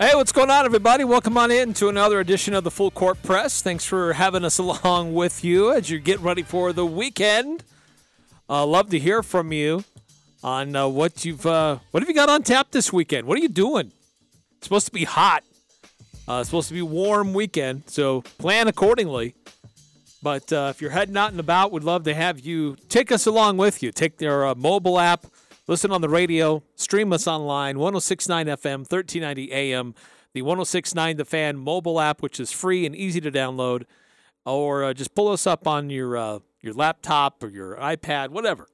[0.00, 1.02] Hey, what's going on, everybody?
[1.02, 3.62] Welcome on in to another edition of the Full Court Press.
[3.62, 7.64] Thanks for having us along with you as you get ready for the weekend.
[8.48, 9.82] Uh, love to hear from you
[10.44, 13.26] on uh, what you've uh, what have you got on tap this weekend.
[13.26, 13.90] What are you doing?
[14.58, 15.42] It's supposed to be hot.
[16.28, 19.34] Uh, it's supposed to be warm weekend, so plan accordingly.
[20.22, 23.26] But uh, if you're heading out and about, we'd love to have you take us
[23.26, 23.90] along with you.
[23.90, 25.26] Take their uh, mobile app
[25.68, 29.94] Listen on the radio, stream us online, 1069 FM, 1390 AM,
[30.32, 33.84] the 1069 The Fan mobile app, which is free and easy to download,
[34.46, 38.66] or uh, just pull us up on your uh, your laptop or your iPad, whatever.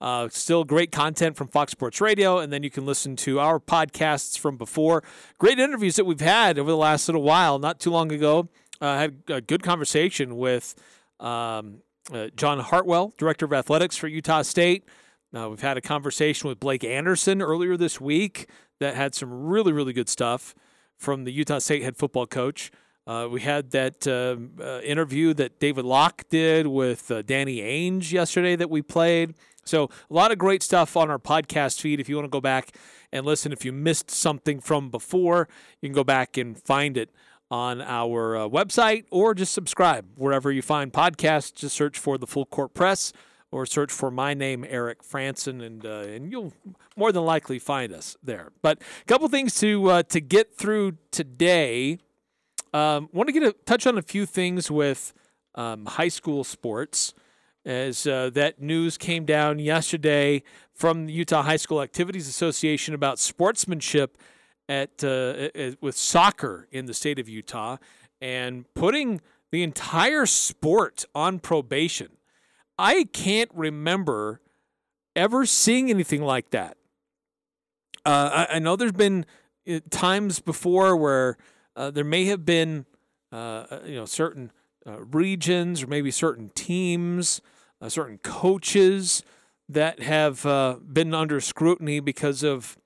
[0.00, 3.60] Uh, still great content from Fox Sports Radio, and then you can listen to our
[3.60, 5.04] podcasts from before.
[5.36, 7.58] Great interviews that we've had over the last little while.
[7.58, 8.48] Not too long ago,
[8.80, 10.74] I uh, had a good conversation with
[11.20, 14.84] um, uh, John Hartwell, Director of Athletics for Utah State.
[15.34, 18.48] Uh, we've had a conversation with Blake Anderson earlier this week
[18.80, 20.54] that had some really, really good stuff
[20.96, 22.70] from the Utah State head football coach.
[23.06, 28.12] Uh, we had that uh, uh interview that David Locke did with uh, Danny Ainge
[28.12, 29.34] yesterday that we played.
[29.64, 32.00] So, a lot of great stuff on our podcast feed.
[32.00, 32.76] If you want to go back
[33.12, 35.48] and listen, if you missed something from before,
[35.80, 37.10] you can go back and find it
[37.50, 41.54] on our uh, website or just subscribe wherever you find podcasts.
[41.54, 43.12] Just search for the Full Court Press
[43.52, 46.52] or search for my name, Eric Frandsen, and uh, and you'll
[46.96, 48.52] more than likely find us there.
[48.62, 51.98] But a couple things to uh, to get through today.
[52.72, 55.12] Um, want to get a touch on a few things with
[55.56, 57.14] um, high school sports,
[57.64, 60.42] as uh, that news came down yesterday
[60.72, 64.16] from the Utah High School Activities Association about sportsmanship
[64.68, 67.76] at, uh, at with soccer in the state of Utah,
[68.20, 69.20] and putting
[69.50, 72.10] the entire sport on probation.
[72.80, 74.40] I can't remember
[75.14, 76.78] ever seeing anything like that.
[78.06, 79.26] Uh, I, I, know there's been
[79.70, 81.36] uh, times before where
[81.76, 82.86] uh, there may have been,
[83.30, 83.36] uh,
[83.70, 84.50] uh you know, certain
[84.86, 87.42] uh, regions or maybe certain teams,
[87.86, 89.22] certain coaches
[89.68, 90.42] that have
[90.90, 92.78] been under scrutiny because of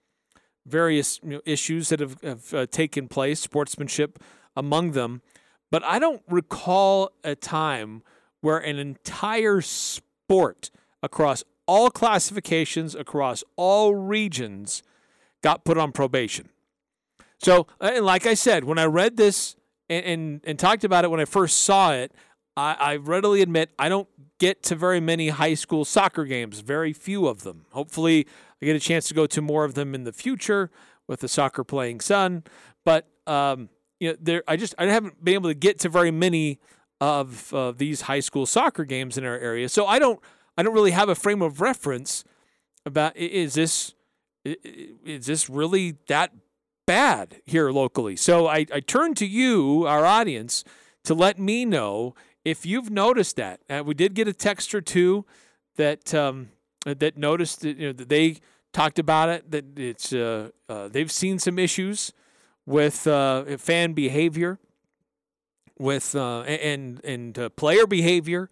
[0.66, 4.18] various you know, issues that have, have taken place, sportsmanship
[4.56, 5.22] among them.
[5.70, 8.02] But I don't recall a time
[8.44, 10.70] where an entire sport
[11.02, 14.82] across all classifications, across all regions,
[15.42, 16.50] got put on probation.
[17.38, 19.56] So, uh, like I said, when I read this
[19.88, 22.12] and, and, and talked about it when I first saw it,
[22.54, 26.92] I, I readily admit I don't get to very many high school soccer games, very
[26.92, 27.64] few of them.
[27.72, 28.26] Hopefully,
[28.60, 30.70] I get a chance to go to more of them in the future
[31.06, 32.44] with a soccer playing son.
[32.84, 36.10] But um, you know, there I just I haven't been able to get to very
[36.10, 36.58] many
[37.00, 39.68] of uh, these high school soccer games in our area.
[39.68, 40.20] So I don't
[40.56, 42.24] I don't really have a frame of reference
[42.86, 43.94] about is this
[44.44, 46.32] is this really that
[46.86, 48.16] bad here locally.
[48.16, 50.64] So I, I turn to you, our audience,
[51.04, 53.60] to let me know if you've noticed that.
[53.70, 55.24] Uh, we did get a text or two
[55.76, 56.50] that um,
[56.84, 58.36] that noticed that, you know, that they
[58.72, 59.50] talked about it.
[59.50, 62.12] That it's uh, uh, they've seen some issues
[62.66, 64.58] with uh, fan behavior
[65.78, 68.50] with uh, and and uh, player behavior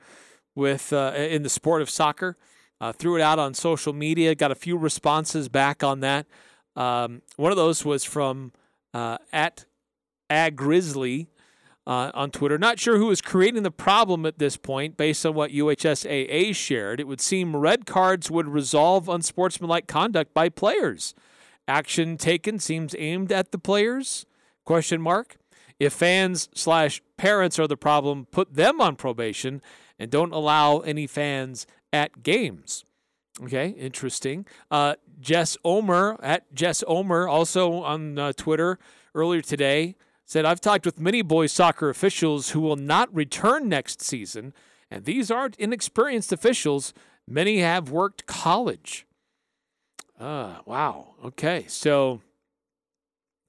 [0.54, 2.36] with uh, in the sport of soccer.
[2.80, 4.34] Uh, threw it out on social media.
[4.34, 6.26] Got a few responses back on that.
[6.74, 8.52] Um, one of those was from
[8.92, 9.66] uh, at
[10.28, 11.28] Ag Grizzly
[11.86, 12.58] uh, on Twitter.
[12.58, 17.00] Not sure who is creating the problem at this point, based on what UHSAA shared.
[17.00, 21.14] It would seem red cards would resolve unsportsmanlike conduct by players.
[21.68, 24.26] Action taken seems aimed at the players?
[24.64, 25.36] Question mark.
[25.82, 29.60] If fans slash parents are the problem, put them on probation
[29.98, 32.84] and don't allow any fans at games.
[33.42, 34.46] Okay, interesting.
[34.70, 38.78] Uh, Jess Omer at Jess Omer also on uh, Twitter
[39.12, 44.00] earlier today said, I've talked with many boys soccer officials who will not return next
[44.00, 44.54] season,
[44.88, 46.94] and these aren't inexperienced officials.
[47.26, 49.04] Many have worked college.
[50.18, 51.14] Uh, wow.
[51.24, 51.64] Okay.
[51.66, 52.20] So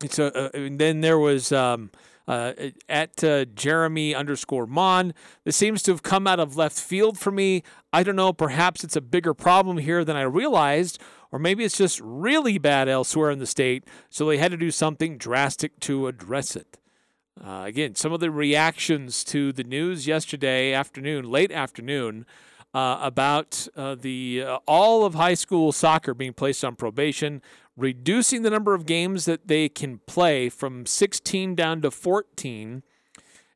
[0.10, 1.92] So uh, and then there was um,
[2.28, 2.54] uh,
[2.88, 5.14] at uh, Jeremy underscore Mon.
[5.44, 7.64] This seems to have come out of left field for me.
[7.92, 8.34] I don't know.
[8.34, 11.00] Perhaps it's a bigger problem here than I realized,
[11.32, 13.86] or maybe it's just really bad elsewhere in the state.
[14.10, 16.80] So they had to do something drastic to address it.
[17.44, 22.26] Uh, again, some of the reactions to the news yesterday afternoon, late afternoon,
[22.74, 27.42] uh, about uh, the uh, all of high school soccer being placed on probation,
[27.78, 32.84] reducing the number of games that they can play from 16 down to 14,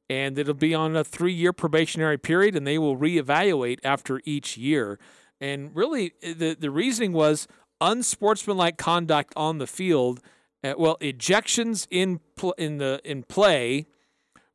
[0.10, 5.00] and it'll be on a three-year probationary period, and they will reevaluate after each year.
[5.42, 7.48] And really, the the reasoning was
[7.80, 10.22] unsportsmanlike conduct on the field
[10.64, 13.88] uh, well, ejections in pl- in the in play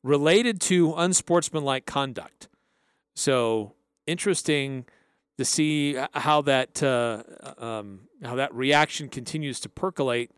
[0.03, 2.49] related to unsportsmanlike conduct.
[3.15, 3.75] So
[4.07, 4.85] interesting
[5.39, 7.23] to see how that uh,
[7.59, 10.31] um, how that reaction continues to percolate,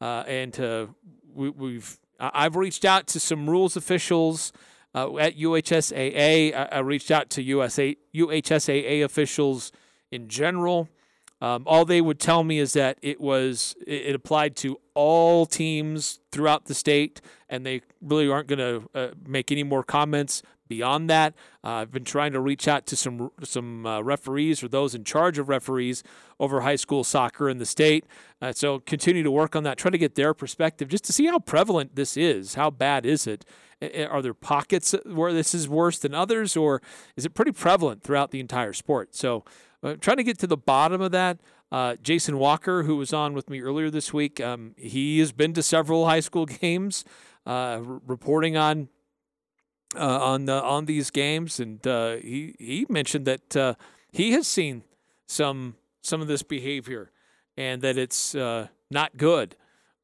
[0.00, 0.94] uh, and to,
[1.32, 4.52] we, have I've reached out to some rules officials
[4.94, 6.54] uh, at UHSAA.
[6.54, 9.72] I, I, reached out to USA UHSAA officials
[10.10, 10.88] in general.
[11.40, 16.20] Um, all they would tell me is that it was it, applied to all teams
[16.30, 21.10] throughout the state, and they really aren't going to uh, make any more comments beyond
[21.10, 21.34] that.
[21.62, 25.04] Uh, I've been trying to reach out to some some uh, referees or those in
[25.04, 26.02] charge of referees
[26.38, 28.06] over high school soccer in the state.
[28.40, 31.26] Uh, so continue to work on that, try to get their perspective just to see
[31.26, 32.54] how prevalent this is.
[32.54, 33.44] How bad is it?
[34.08, 36.80] Are there pockets where this is worse than others, or
[37.16, 39.14] is it pretty prevalent throughout the entire sport?
[39.14, 39.44] So
[39.82, 41.38] uh, trying to get to the bottom of that.
[41.72, 45.52] Uh, Jason Walker, who was on with me earlier this week, um, he has been
[45.54, 47.04] to several high school games,
[47.46, 48.88] uh, r- reporting on
[49.96, 53.74] uh, on the, on these games, and uh, he he mentioned that uh,
[54.12, 54.84] he has seen
[55.26, 57.10] some some of this behavior,
[57.56, 59.56] and that it's not good.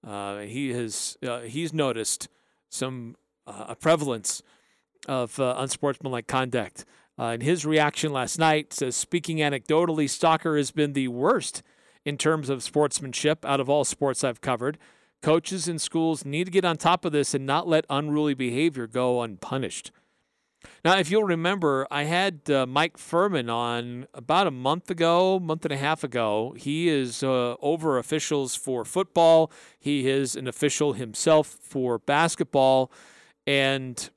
[0.05, 2.29] he has he's noticed
[2.69, 3.17] some
[3.47, 4.43] a prevalence
[5.09, 6.85] of unsportsmanlike conduct.
[7.19, 11.63] Uh, in his reaction last night, says speaking anecdotally, soccer has been the worst
[12.05, 14.77] in terms of sportsmanship out of all sports I've covered.
[15.23, 18.87] Coaches and schools need to get on top of this and not let unruly behavior
[18.87, 19.91] go unpunished.
[20.85, 25.65] Now, if you'll remember, I had uh, Mike Furman on about a month ago, month
[25.65, 26.55] and a half ago.
[26.57, 29.51] He is uh, over officials for football.
[29.79, 32.91] He is an official himself for basketball,
[33.47, 34.11] and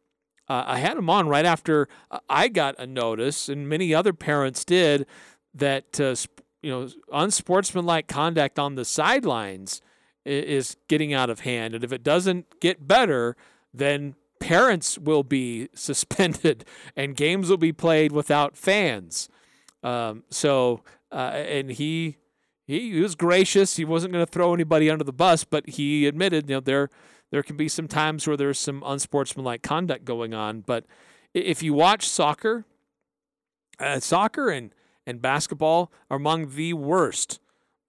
[0.48, 1.88] uh, I had him on right after
[2.30, 5.06] I got a notice, and many other parents did,
[5.54, 6.16] that uh,
[6.62, 9.82] you know unsportsmanlike conduct on the sidelines
[10.30, 13.36] is getting out of hand, and if it doesn't get better,
[13.74, 16.66] then parents will be suspended
[16.96, 19.30] and games will be played without fans.
[19.84, 20.82] Um, so,
[21.12, 22.18] uh, and he
[22.66, 23.78] he was gracious.
[23.78, 26.90] He wasn't going to throw anybody under the bus, but he admitted, you know, there
[27.32, 30.62] there can be some times where there's some unsportsmanlike conduct going on.
[30.62, 30.86] But
[31.34, 32.66] if you watch soccer,
[33.80, 34.74] uh, soccer and,
[35.06, 37.40] and basketball are among the worst,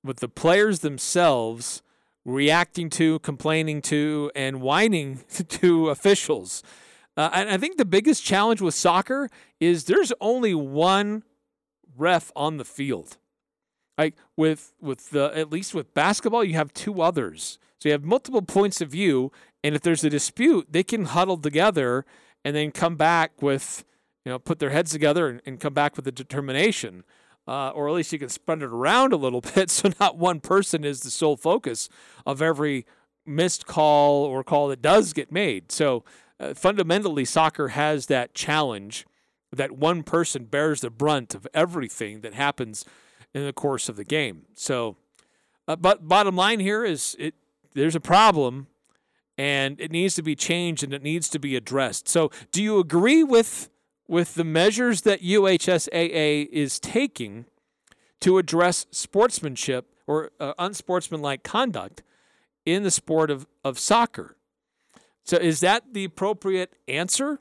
[0.05, 1.83] with the players themselves
[2.25, 6.63] reacting to, complaining to, and whining to officials.
[7.17, 9.29] Uh, and I think the biggest challenge with soccer
[9.59, 11.25] is there's only one
[11.97, 13.19] ref on the field.
[13.99, 17.59] Like with with the at least with basketball, you have two others.
[17.79, 19.33] So you have multiple points of view,
[19.63, 22.05] and if there's a dispute, they can huddle together
[22.45, 23.85] and then come back with,
[24.25, 27.05] you know, put their heads together and, and come back with a determination.
[27.51, 30.39] Uh, or at least you can spread it around a little bit so not one
[30.39, 31.89] person is the sole focus
[32.25, 32.87] of every
[33.27, 35.73] missed call or call that does get made.
[35.73, 36.05] So
[36.39, 39.05] uh, fundamentally, soccer has that challenge
[39.53, 42.85] that one person bears the brunt of everything that happens
[43.35, 44.43] in the course of the game.
[44.55, 44.97] So,
[45.67, 47.35] uh, but bottom line here is it
[47.75, 48.69] there's a problem
[49.37, 52.09] and it needs to be changed and it needs to be addressed.
[52.09, 53.71] So, do you agree with
[54.11, 57.47] with the measures that UHSAA is taking
[58.21, 62.03] to address sportsmanship or uh, unsportsmanlike conduct
[62.67, 64.37] in the sport of, of soccer?
[65.25, 67.39] So, is that the appropriate answer?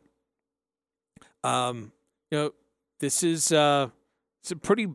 [1.44, 1.92] Um,
[2.30, 2.52] you know,
[3.00, 3.88] this is uh,
[4.42, 4.90] it's a pretty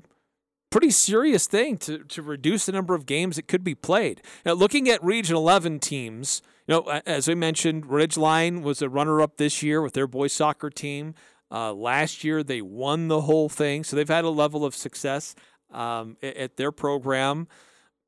[0.70, 4.20] pretty serious thing to, to reduce the number of games that could be played.
[4.44, 9.36] Now, looking at Region 11 teams, you know, as I mentioned, Ridgeline was a runner-up
[9.36, 11.14] this year with their boys soccer team.
[11.50, 15.34] Uh, last year, they won the whole thing, so they've had a level of success
[15.72, 17.46] um, at, at their program.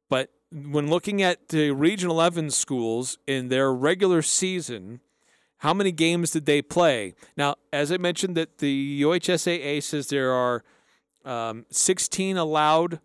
[0.09, 5.01] But when looking at the Region 11 schools in their regular season,
[5.59, 7.15] how many games did they play?
[7.37, 10.65] Now, as I mentioned, that the UHSAA says there are–
[11.27, 13.01] um, 16 allowed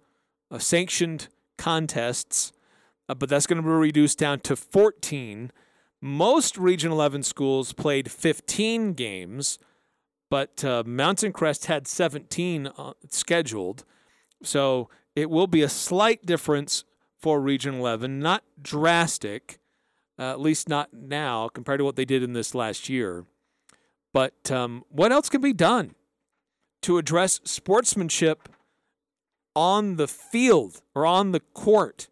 [0.50, 2.54] uh, sanctioned contests.
[3.10, 5.52] uh, but that's going to be reduced down to 14.
[6.00, 9.60] Most Region 11 schools played 15 games,
[10.32, 13.84] but uh, Mountain Crest had 17 uh, scheduled.
[14.42, 16.86] So it will be a slight difference
[17.20, 19.60] for Region 11, not drastic,
[20.18, 23.26] uh, at least not now compared to what they did in this last year.
[24.14, 25.96] But um, what else can be done
[26.84, 28.48] to address sportsmanship
[29.54, 32.08] on the field or on the court?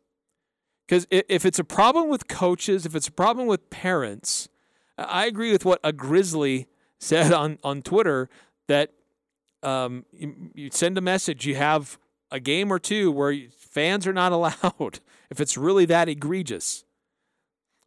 [0.86, 4.50] Because if it's a problem with coaches, if it's a problem with parents,
[4.98, 6.68] I agree with what a Grizzly
[7.00, 8.30] said on, on Twitter
[8.68, 8.92] that
[9.64, 11.98] um, you, you send a message, you have
[12.32, 14.32] a game or two where fans are not
[14.64, 16.84] allowed if it's really that egregious.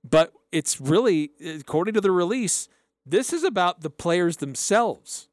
[0.09, 2.69] But it's really, according to the release,
[3.07, 5.29] this is about the players themselves.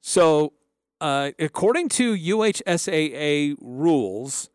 [0.00, 0.52] So,
[1.00, 4.50] uh, according to UHSAA rules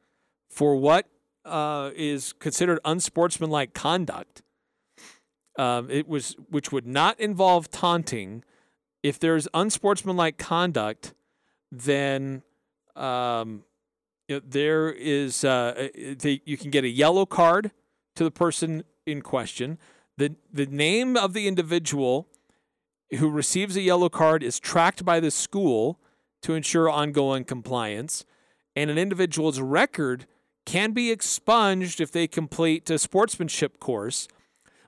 [0.49, 1.07] for what
[1.43, 4.41] uh, is considered unsportsmanlike conduct,
[5.57, 8.43] um, it was which would not involve taunting.
[9.03, 11.13] If there's unsportsmanlike conduct,
[11.71, 12.43] then
[12.95, 13.63] um,
[14.27, 17.71] you there is uh, the, you can get a yellow card
[18.15, 19.77] to the person in question.
[20.17, 22.27] the The name of the individual
[23.19, 25.99] who receives a yellow card is tracked by the school
[26.41, 28.25] to ensure ongoing compliance,
[28.75, 30.25] and an individual's record
[30.65, 34.27] can be expunged if they complete a sportsmanship course.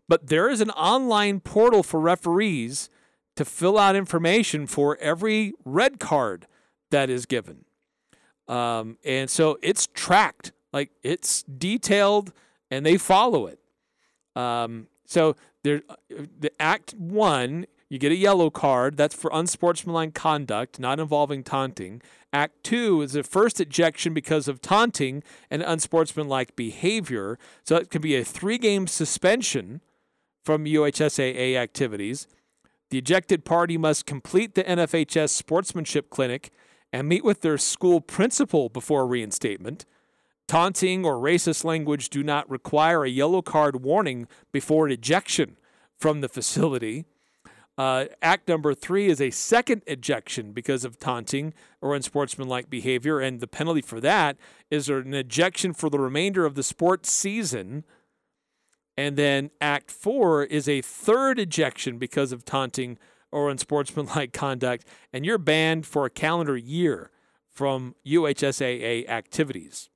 [0.08, 2.90] But there is an online portal for referees
[3.36, 6.48] to fill out information for every red card
[6.92, 7.66] that is given.
[8.48, 12.34] Um, and so it's tracked, like it's detailed,
[12.72, 13.60] and they follow it.
[14.36, 18.98] Um, so there, the Act One, you get a yellow card.
[18.98, 22.02] That's for unsportsmanlike conduct, not involving taunting.
[22.32, 27.38] Act Two is the first ejection because of taunting and unsportsmanlike behavior.
[27.64, 29.82] So it can be a three-game suspension
[30.48, 32.26] from UHSAA activities.
[32.90, 36.52] The ejected party must complete the NFHS sportsmanship clinic
[36.94, 39.86] and meet with their school principal before reinstatement.
[40.48, 45.58] Taunting or racist language do not require a yellow card warning before ejection
[46.00, 47.04] from the facility.
[47.78, 53.42] Uh, act number three is a second ejection because of taunting or unsportsmanlike behavior, and
[53.42, 54.38] the penalty for that
[54.72, 57.84] is an ejection for the remainder of the sports season.
[58.98, 62.98] And then Act four is a third ejection because of taunting
[63.32, 67.12] or unsportsmanlike conduct, and you're banned for a calendar year
[67.50, 69.90] from UHSAA activities.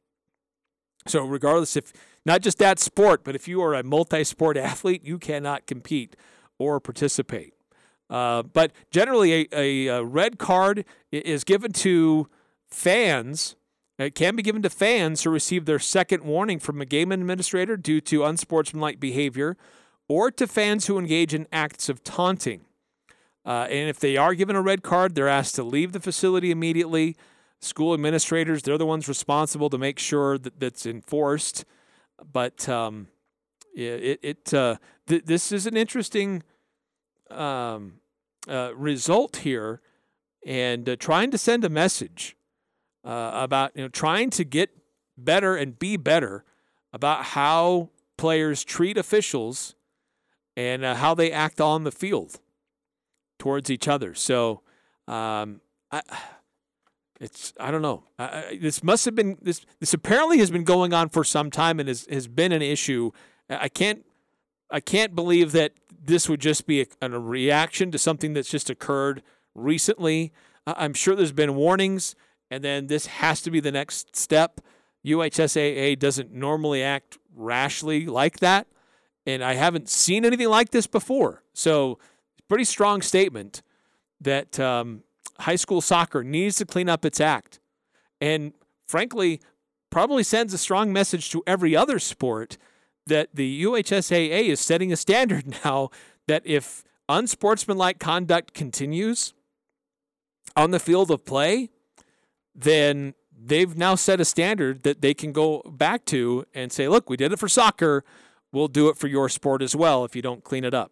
[1.07, 1.91] So, regardless if
[2.25, 6.15] not just that sport, but if you are a multi sport athlete, you cannot compete
[6.59, 7.53] or participate.
[8.09, 12.27] Uh, but generally, a, a, a, red card is given to
[12.67, 13.55] fans.
[13.97, 17.77] It can be given to fans who receive their second warning from a game administrator
[17.77, 19.57] due to unsportsmanlike behavior,
[20.07, 22.65] or to fans who engage in acts of taunting.
[23.45, 26.51] Uh, and if they are given a red card, they're asked to leave the facility
[26.51, 27.15] immediately.
[27.59, 31.65] School administrators, they're the ones responsible to make sure that that's enforced.
[32.31, 33.07] But um,
[33.75, 36.43] it, it uh, th- this is an interesting
[37.29, 37.99] um,
[38.47, 39.81] uh, result here,
[40.45, 42.35] and uh, trying to send a message
[43.03, 44.69] uh, about you know trying to get
[45.17, 46.43] better and be better
[46.93, 49.75] about how players treat officials
[50.55, 52.39] and uh, how they act on the field
[53.39, 54.13] towards each other.
[54.13, 54.61] So,
[55.07, 56.01] um, I,
[57.19, 58.03] it's I don't know.
[58.19, 59.65] I, this must have been this.
[59.79, 63.11] This apparently has been going on for some time and has has been an issue.
[63.49, 64.05] I can't
[64.69, 68.69] I can't believe that this would just be a, a reaction to something that's just
[68.69, 69.21] occurred
[69.53, 70.33] recently.
[70.65, 72.15] I'm sure there's been warnings,
[72.51, 74.61] and then this has to be the next step.
[75.05, 78.67] UHSAA doesn't normally act rashly like that,
[79.25, 81.41] and I haven't seen anything like this before.
[81.53, 81.97] So
[82.51, 83.61] pretty strong statement
[84.19, 85.03] that um,
[85.39, 87.61] high school soccer needs to clean up its act.
[88.19, 88.51] And
[88.87, 89.39] frankly,
[89.89, 92.57] probably sends a strong message to every other sport
[93.07, 95.89] that the UHSAA is setting a standard now
[96.27, 99.33] that if unsportsmanlike conduct continues
[100.55, 101.69] on the field of play,
[102.55, 107.09] then they've now set a standard that they can go back to and say, look,
[107.09, 108.03] we did it for soccer.
[108.51, 110.91] We'll do it for your sport as well if you don't clean it up.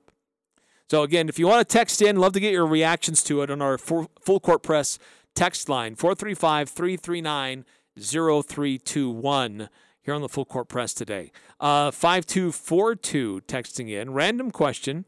[0.90, 3.52] So, again, if you want to text in, love to get your reactions to it
[3.52, 4.98] on our full court press
[5.36, 7.66] text line 435 339
[8.00, 9.70] 0321
[10.02, 11.32] here on the full court press today.
[11.60, 14.14] Uh, 5242 texting in.
[14.14, 15.06] Random question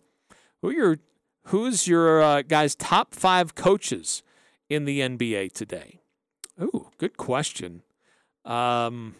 [0.61, 0.99] Who your,
[1.45, 4.21] Who's your uh, guys' top five coaches
[4.69, 6.00] in the NBA today?
[6.59, 7.83] Ooh, good question.
[8.45, 9.15] Um,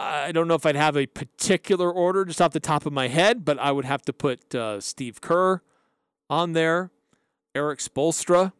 [0.00, 3.08] I don't know if I'd have a particular order just off the top of my
[3.08, 5.60] head, but I would have to put uh, Steve Kerr
[6.30, 6.90] on there.
[7.54, 8.52] Erik Spoelstra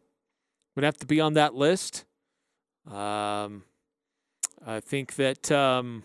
[0.74, 2.04] would have to be on that list.
[2.86, 3.64] Um,
[4.66, 6.02] I think that um,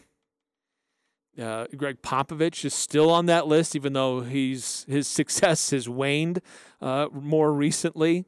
[1.41, 6.41] uh, Gregg Popovich is still on that list, even though he's his success has waned
[6.81, 8.25] uh, more recently.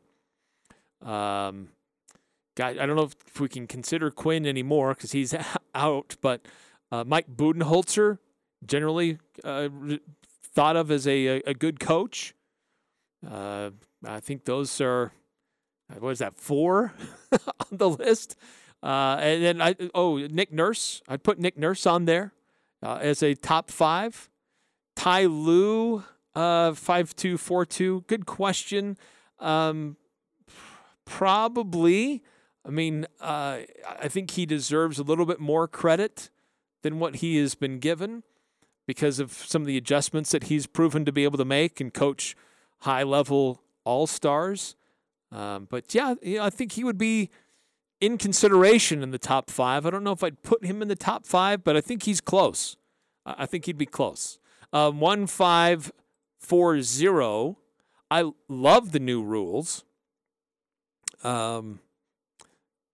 [1.03, 1.69] Um,
[2.55, 5.33] guy, I don't know if, if we can consider Quin anymore because he's
[5.75, 6.45] out, but
[6.91, 8.19] uh, Mike Budenholzer,
[8.65, 9.69] generally uh,
[10.53, 12.33] thought of as a, a good coach.
[13.29, 13.71] Uh,
[14.05, 15.11] I think those are,
[15.91, 16.93] uh, what is that, four
[17.31, 18.35] on the list?
[18.81, 21.01] Uh, and then I, oh, Nick Nurse.
[21.07, 22.33] I'd put Nick Nurse on there
[22.83, 24.29] uh, as a top five.
[24.95, 26.03] Ty Lue,
[26.35, 28.05] uh, 5242.
[28.07, 28.97] Good question.
[29.39, 29.97] Um,
[31.03, 32.23] probably.
[32.65, 36.29] I mean, uh, I think he deserves a little bit more credit
[36.81, 38.23] than what he has been given
[38.87, 41.93] because of some of the adjustments that he's proven to be able to make and
[41.93, 42.35] coach
[42.79, 44.75] high level all stars.
[45.31, 47.29] Um, but yeah, you know, I think he would be
[48.01, 49.85] in consideration in the top five.
[49.85, 52.21] I don't know if I'd put him in the top five, but I think he's
[52.21, 52.77] close.
[53.25, 54.39] I think he'd be close.
[54.71, 55.91] Um, one five
[56.37, 57.57] four zero.
[58.11, 59.83] I love the new rules.
[61.23, 61.79] Um,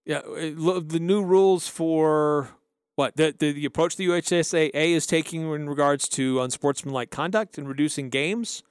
[0.06, 2.50] yeah, the new rules for
[2.96, 7.68] what the, the, the approach the UHSAA is taking in regards to unsportsmanlike conduct and
[7.68, 8.64] reducing games.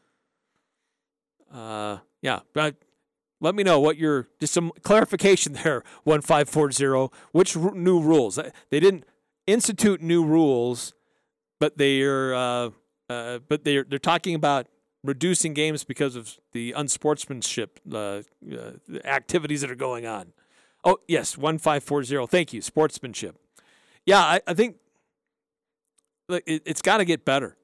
[1.52, 2.76] Uh, yeah, but
[3.40, 5.82] let me know what your just some clarification there.
[6.04, 7.10] One five four zero.
[7.32, 8.38] Which r- new rules?
[8.70, 9.04] They didn't
[9.46, 10.94] institute new rules,
[11.58, 12.70] but they're uh,
[13.08, 14.66] uh, but they're they're talking about
[15.02, 18.22] reducing games because of the unsportsmanship uh, uh
[19.04, 20.32] activities that are going on.
[20.84, 22.26] Oh yes, one five four zero.
[22.26, 23.36] Thank you, sportsmanship.
[24.06, 24.76] Yeah, I, I think
[26.30, 27.56] it, has got to get better.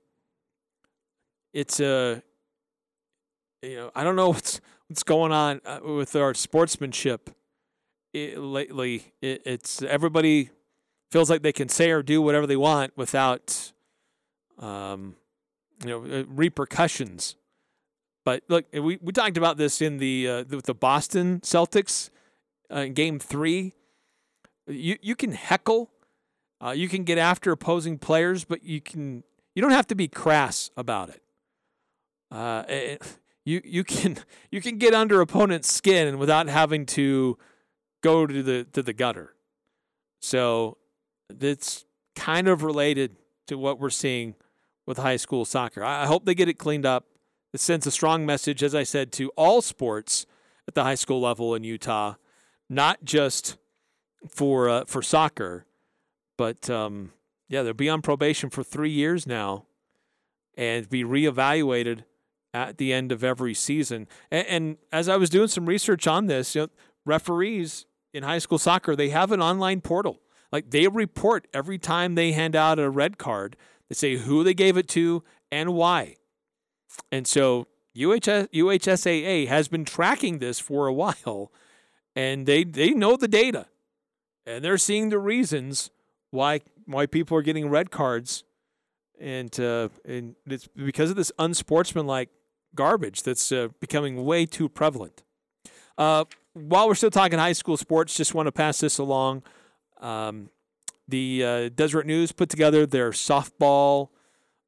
[1.52, 2.22] It's a,
[3.62, 7.30] uh, you know, I don't know what's what's going on uh, with our sportsmanship
[8.12, 9.12] it, lately.
[9.20, 10.50] It, it's everybody
[11.10, 13.72] feels like they can say or do whatever they want without,
[14.58, 15.16] um,
[15.84, 17.36] you know, uh, repercussions.
[18.24, 22.10] But look, we, we talked about this in the uh, with the Boston Celtics
[22.70, 23.74] uh, Game Three.
[24.66, 25.90] You you can heckle
[26.64, 29.22] uh, you can get after opposing players, but you can
[29.54, 31.22] you don't have to be crass about it.
[32.30, 34.18] Uh, it you you can
[34.50, 37.36] you can get under opponent's skin without having to
[38.02, 39.34] go to the to the gutter.
[40.20, 40.78] So
[41.28, 43.16] it's kind of related
[43.48, 44.34] to what we're seeing
[44.86, 45.84] with high school soccer.
[45.84, 47.04] I hope they get it cleaned up.
[47.52, 50.26] It sends a strong message, as I said, to all sports
[50.66, 52.14] at the high school level in Utah,
[52.68, 53.56] not just
[54.28, 55.66] for uh, for soccer,
[56.36, 57.12] but um,
[57.48, 59.66] yeah, they'll be on probation for three years now
[60.56, 62.04] and be reevaluated
[62.54, 64.08] at the end of every season.
[64.30, 66.68] And, and as I was doing some research on this, you know,
[67.04, 70.20] referees in high school soccer, they have an online portal.
[70.50, 73.56] Like they report every time they hand out a red card.
[73.88, 76.16] They say who they gave it to and why.
[77.12, 81.52] And so UHS, UHSAA has been tracking this for a while,
[82.16, 83.66] and they they know the data,
[84.46, 85.90] and they're seeing the reasons
[86.30, 88.42] why why people are getting red cards,
[89.20, 92.30] and uh, and it's because of this unsportsmanlike
[92.74, 95.22] garbage that's uh, becoming way too prevalent.
[95.98, 96.24] Uh,
[96.54, 99.42] while we're still talking high school sports, just want to pass this along.
[100.00, 100.50] Um,
[101.06, 104.08] the uh, Deseret News put together their softball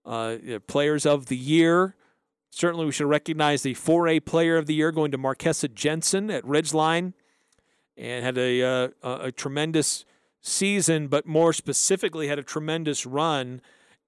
[0.04, 1.96] uh, players of the year.
[2.50, 6.44] Certainly, we should recognize the 4A player of the year going to Marquesa Jensen at
[6.44, 7.12] Ridgeline
[7.98, 10.04] and had a, uh, a, tremendous
[10.40, 13.61] season, but more specifically had a tremendous run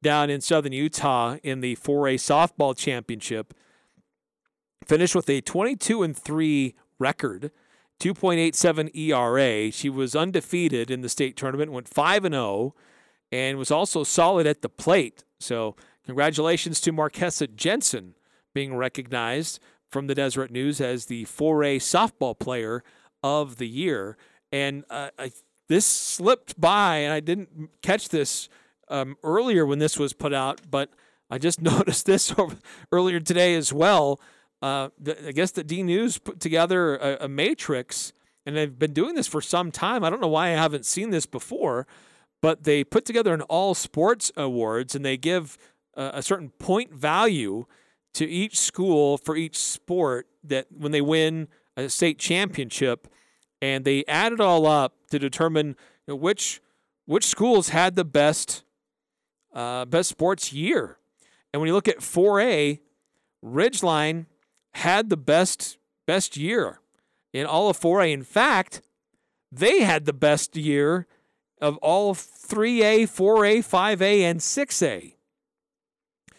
[0.02, 3.52] down in southern Utah in the 4A softball championship.
[4.86, 7.50] Finished with a 22 and 3 record,
[8.00, 9.70] 2.87 ERA.
[9.70, 12.74] She was undefeated in the state tournament, went 5 and 0,
[13.30, 15.24] and was also solid at the plate.
[15.38, 15.76] So,
[16.06, 18.14] congratulations to Marquesa Jensen
[18.54, 22.82] being recognized from the Deseret News as the 4A softball player
[23.22, 24.16] of the year.
[24.52, 25.32] And uh, I
[25.70, 28.48] this slipped by, and I didn't catch this
[28.88, 30.90] um, earlier when this was put out, but
[31.30, 32.34] I just noticed this
[32.90, 34.20] earlier today as well.
[34.60, 38.12] Uh, the, I guess the D News put together a, a, matrix,
[38.44, 40.02] and they've been doing this for some time.
[40.02, 41.86] I don't know why I haven't seen this before,
[42.42, 45.56] but they put together an all sports awards, and they give
[45.94, 47.64] a, a certain point value
[48.14, 51.46] to each school for each sport that when they win
[51.84, 53.08] a state championship
[53.62, 55.68] and they add it all up to determine
[56.06, 56.60] you know, which
[57.06, 58.64] which schools had the best
[59.52, 60.98] uh, best sports year.
[61.52, 62.78] And when you look at 4A,
[63.44, 64.26] Ridgeline
[64.74, 66.80] had the best best year
[67.32, 68.12] in all of 4A.
[68.12, 68.82] In fact,
[69.50, 71.06] they had the best year
[71.60, 75.14] of all 3A, 4A, 5A, and 6A.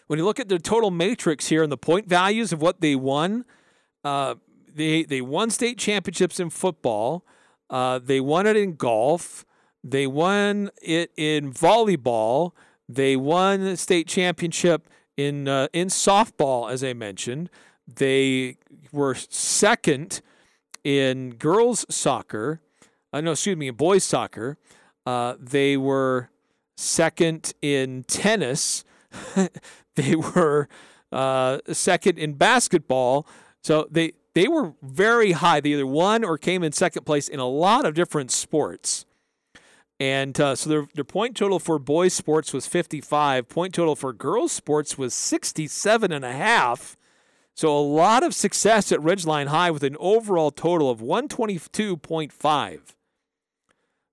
[0.07, 2.95] When you look at the total matrix here and the point values of what they
[2.95, 3.45] won,
[4.03, 4.35] uh,
[4.73, 7.25] they they won state championships in football.
[7.69, 9.45] Uh, they won it in golf.
[9.83, 12.51] They won it in volleyball.
[12.87, 17.49] They won the state championship in uh, in softball, as I mentioned.
[17.87, 18.57] They
[18.91, 20.21] were second
[20.83, 22.61] in girls soccer.
[23.13, 24.57] Uh, no, excuse me, in boys soccer.
[25.05, 26.29] Uh, they were
[26.77, 28.83] second in tennis.
[29.95, 30.67] they were
[31.11, 33.27] uh, second in basketball.
[33.63, 35.59] So they they were very high.
[35.59, 39.05] They either won or came in second place in a lot of different sports.
[39.99, 43.47] And uh, so their, their point total for boys sports was 55.
[43.47, 46.97] Point total for girls sports was 67 and a half.
[47.53, 52.79] So a lot of success at Ridgeline High with an overall total of 122.5.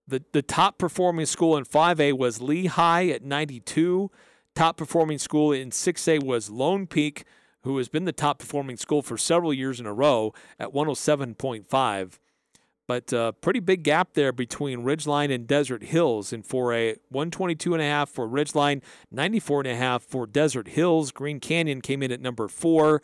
[0.06, 4.10] The, the top performing school in 5A was Lehi at 92.
[4.54, 7.24] Top performing school in 6A was Lone Peak,
[7.68, 12.18] who has been the top performing school for several years in a row at 107.5.
[12.86, 16.96] But uh, pretty big gap there between Ridgeline and Desert Hills in 4A.
[17.12, 18.80] 122.5 for Ridgeline,
[19.14, 21.12] 94.5 for Desert Hills.
[21.12, 23.02] Green Canyon came in at number four.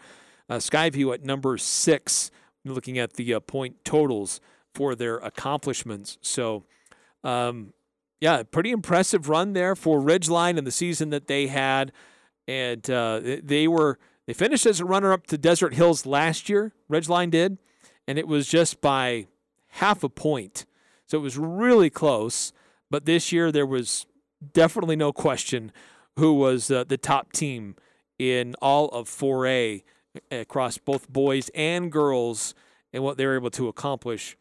[0.48, 2.30] Uh, Skyview at number six.
[2.64, 4.40] Looking at the uh, point totals
[4.74, 6.16] for their accomplishments.
[6.22, 6.64] So,
[7.22, 7.74] um,
[8.18, 11.92] yeah, pretty impressive run there for Ridgeline in the season that they had,
[12.48, 16.72] and uh, they were they finished as a runner-up to Desert Hills last year.
[16.90, 17.58] Ridgeline did,
[18.06, 19.26] and it was just by
[19.68, 20.64] half a point.
[21.06, 22.52] So it was really close.
[22.90, 24.06] But this year, there was
[24.52, 25.72] definitely no question
[26.16, 27.76] who was uh, the top team
[28.18, 29.82] in all of 4A
[30.30, 32.54] across both boys and girls
[32.92, 34.36] and what they were able to accomplish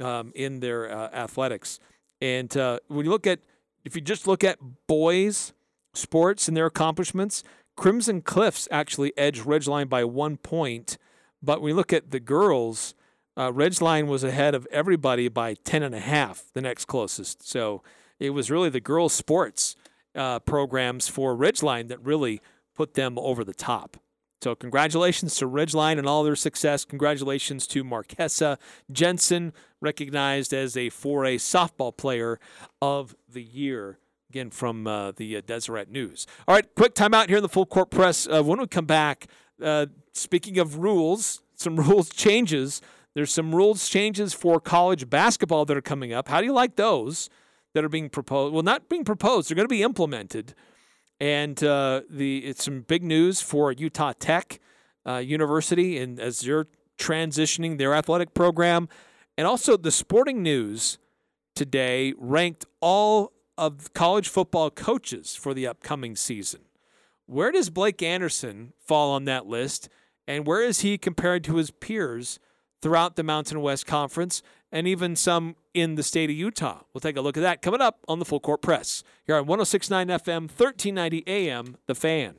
[0.00, 1.80] um, in their uh, athletics.
[2.20, 3.40] And uh, when you look at,
[3.84, 5.52] if you just look at boys'
[5.94, 7.42] sports and their accomplishments,
[7.78, 10.98] Crimson Cliffs actually edged Ridgeline by one point.
[11.40, 12.92] But when you look at the girls,
[13.36, 17.48] uh, Ridgeline was ahead of everybody by 10 and a half, the next closest.
[17.48, 17.84] So
[18.18, 19.76] it was really the girls' sports
[20.16, 22.40] uh, programs for Ridgeline that really
[22.74, 23.96] put them over the top.
[24.42, 26.84] So congratulations to Ridgeline and all their success.
[26.84, 28.58] Congratulations to Marquesa
[28.90, 32.40] Jensen, recognized as a 4A softball player
[32.82, 34.00] of the year.
[34.30, 36.26] Again, from uh, the uh, Deseret News.
[36.46, 38.28] All right, quick timeout here in the full court press.
[38.28, 39.26] Uh, when we come back,
[39.62, 42.82] uh, speaking of rules, some rules changes.
[43.14, 46.28] There's some rules changes for college basketball that are coming up.
[46.28, 47.30] How do you like those
[47.72, 48.52] that are being proposed?
[48.52, 50.54] Well, not being proposed, they're going to be implemented.
[51.18, 54.60] And uh, the it's some big news for Utah Tech
[55.06, 56.66] uh, University, and as they're
[56.98, 58.90] transitioning their athletic program,
[59.38, 60.98] and also the Sporting News
[61.56, 66.60] today ranked all of college football coaches for the upcoming season.
[67.26, 69.90] Where does Blake Anderson fall on that list,
[70.26, 72.38] and where is he compared to his peers
[72.80, 74.42] throughout the Mountain West Conference?
[74.70, 76.82] and even some in the state of Utah.
[76.92, 79.46] We'll take a look at that coming up on the Full Court Press here on
[79.46, 82.34] 1069 FM, 1390 AM, The Fan.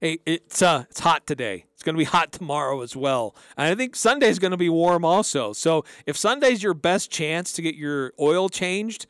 [0.00, 1.64] Hey, it's uh, it's hot today.
[1.72, 4.58] It's going to be hot tomorrow as well, and I think Sunday is going to
[4.58, 5.54] be warm also.
[5.54, 9.06] So if Sunday's your best chance to get your oil changed,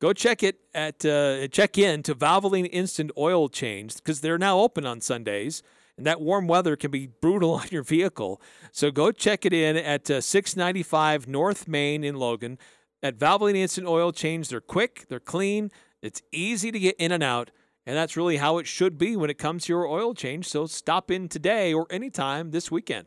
[0.00, 4.58] go check it at uh, check in to Valvoline Instant Oil Change because they're now
[4.60, 5.62] open on Sundays
[5.98, 8.40] and that warm weather can be brutal on your vehicle.
[8.72, 12.56] So go check it in at uh, 695 North Main in Logan.
[13.02, 17.22] At Valvoline Instant Oil Change, they're quick, they're clean, it's easy to get in and
[17.22, 17.50] out,
[17.86, 20.46] and that's really how it should be when it comes to your oil change.
[20.46, 23.06] So stop in today or anytime this weekend.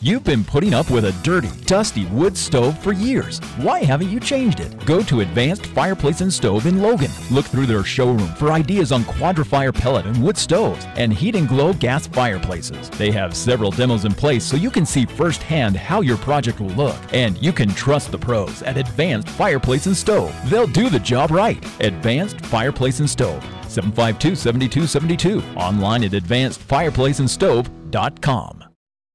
[0.00, 3.40] You've been putting up with a dirty, dusty wood stove for years.
[3.56, 4.86] Why haven't you changed it?
[4.86, 7.10] Go to Advanced Fireplace and Stove in Logan.
[7.32, 11.48] Look through their showroom for ideas on Quadra-Fire pellet and wood stoves and Heat and
[11.48, 12.90] Glo gas fireplaces.
[12.90, 16.70] They have several demos in place so you can see firsthand how your project will
[16.70, 16.94] look.
[17.12, 20.32] And you can trust the pros at Advanced Fireplace and Stove.
[20.48, 21.58] They'll do the job right.
[21.80, 23.42] Advanced Fireplace and Stove.
[23.66, 25.42] 752 7272.
[25.56, 28.67] Online at advancedfireplaceandstove.com.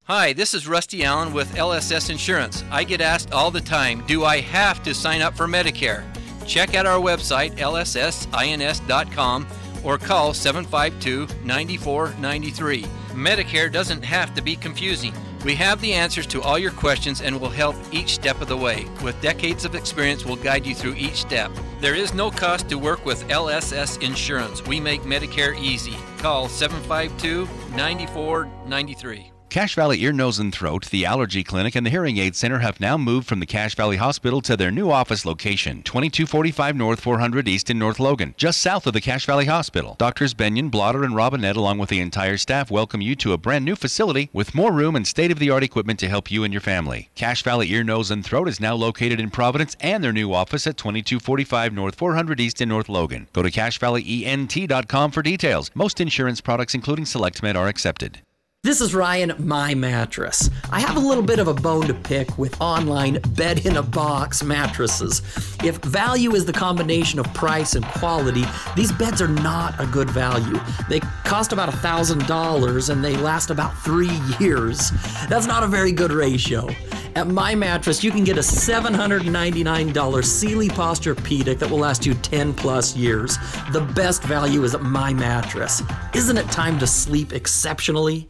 [0.07, 2.65] Hi, this is Rusty Allen with LSS Insurance.
[2.69, 6.03] I get asked all the time, do I have to sign up for Medicare?
[6.45, 9.47] Check out our website, lssins.com,
[9.81, 12.83] or call 752 9493.
[13.13, 15.13] Medicare doesn't have to be confusing.
[15.45, 18.57] We have the answers to all your questions and will help each step of the
[18.57, 18.85] way.
[19.01, 21.49] With decades of experience, we'll guide you through each step.
[21.79, 24.65] There is no cost to work with LSS Insurance.
[24.65, 25.95] We make Medicare easy.
[26.17, 29.32] Call 752 9493.
[29.53, 32.79] Cache Valley Ear, Nose, and Throat, the Allergy Clinic, and the Hearing Aid Center have
[32.79, 37.47] now moved from the Cache Valley Hospital to their new office location, 2245 North 400
[37.47, 39.95] East in North Logan, just south of the Cache Valley Hospital.
[39.99, 43.63] Doctors Benyon, Blotter, and Robinette, along with the entire staff, welcome you to a brand
[43.63, 46.51] new facility with more room and state of the art equipment to help you and
[46.51, 47.11] your family.
[47.13, 50.65] Cache Valley Ear, Nose, and Throat is now located in Providence and their new office
[50.65, 53.27] at 2245 North 400 East in North Logan.
[53.33, 55.69] Go to CacheValleyENT.com for details.
[55.75, 58.23] Most insurance products, including SelectMed, are accepted.
[58.65, 60.49] This is Ryan, my mattress.
[60.71, 63.83] I have a little bit of a bone to pick with online bed in a
[63.83, 65.21] box mattresses.
[65.65, 70.09] If value is the combination of price and quality, these beds are not a good
[70.09, 70.57] value.
[70.87, 74.91] They cost about $1,000 and they last about three years.
[75.27, 76.69] That's not a very good ratio.
[77.17, 82.53] At My Mattress, you can get a $799 Sealy Posturepedic that will last you 10
[82.53, 83.37] plus years.
[83.73, 85.83] The best value is at My Mattress.
[86.15, 88.29] Isn't it time to sleep exceptionally?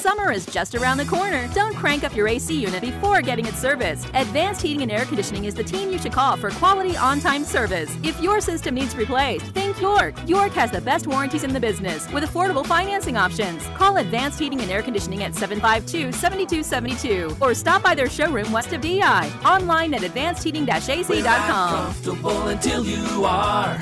[0.00, 1.46] Summer is just around the corner.
[1.52, 4.06] Don't crank up your AC unit before getting it serviced.
[4.14, 7.44] Advanced Heating and Air Conditioning is the team you should call for quality on time
[7.44, 7.94] service.
[8.02, 10.14] If your system needs replaced, think York.
[10.26, 13.62] York has the best warranties in the business with affordable financing options.
[13.76, 18.72] Call Advanced Heating and Air Conditioning at 752 7272 or stop by their showroom west
[18.72, 19.30] of DI.
[19.44, 21.84] Online at advancedheating-ac.com.
[21.84, 23.74] Comfortable until you are.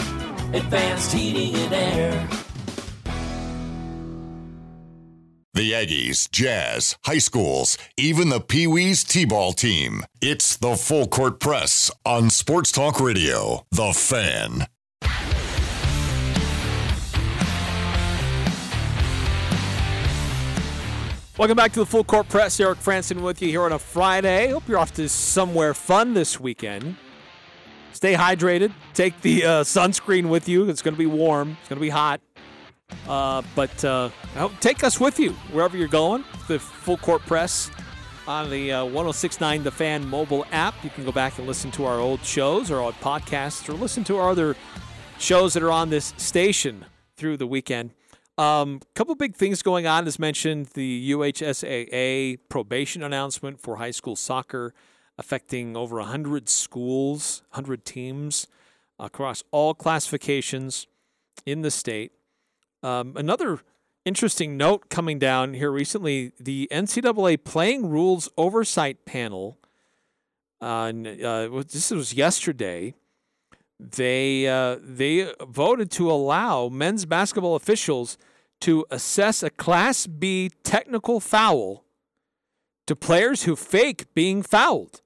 [0.52, 2.47] Advanced Heating and Air.
[5.59, 10.05] The Aggies, Jazz, high schools, even the Pee Wees T ball team.
[10.21, 13.66] It's the Full Court Press on Sports Talk Radio.
[13.73, 14.68] The Fan.
[21.37, 22.61] Welcome back to the Full Court Press.
[22.61, 24.51] Eric Frandsen with you here on a Friday.
[24.53, 26.94] Hope you're off to somewhere fun this weekend.
[27.92, 28.73] Stay hydrated.
[28.94, 30.68] Take the uh, sunscreen with you.
[30.68, 31.57] It's going to be warm.
[31.59, 32.21] It's going to be hot.
[33.09, 34.11] Uh, but uh,
[34.61, 36.24] take us with you wherever you're going.
[36.46, 37.70] The Full Court Press
[38.27, 40.74] on the uh, 1069 The Fan mobile app.
[40.85, 44.05] You can go back and listen to our old shows or old podcasts or listen
[44.05, 44.57] to our other
[45.18, 46.85] shows that are on this station
[47.16, 47.92] through the weekend.
[48.37, 50.07] A um, couple big things going on.
[50.07, 54.74] As mentioned, the UHSAA probation announcement for high school soccer
[55.16, 58.46] affecting over 100 schools, 100 teams
[59.01, 60.87] across all classifications
[61.46, 62.12] in the state.
[62.82, 63.60] Um, another
[64.04, 69.58] interesting note coming down here recently the NCAA Playing Rules Oversight Panel,
[70.60, 72.94] uh, uh, this was yesterday.
[73.80, 78.18] They uh, they voted to allow men's basketball officials
[78.62, 81.84] to assess a Class B technical foul
[82.88, 85.00] to players who fake being fouled,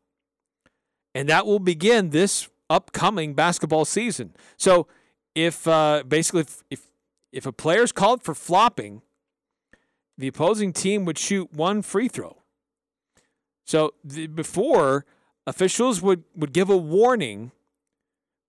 [1.15, 4.35] and that will begin this upcoming basketball season.
[4.57, 4.87] So,
[5.35, 6.92] if uh, basically if, if
[7.33, 9.03] if a player is called for flopping,
[10.19, 12.37] the opposing team would shoot one free throw.
[13.65, 15.07] So the, before,
[15.47, 17.53] officials would, would give a warning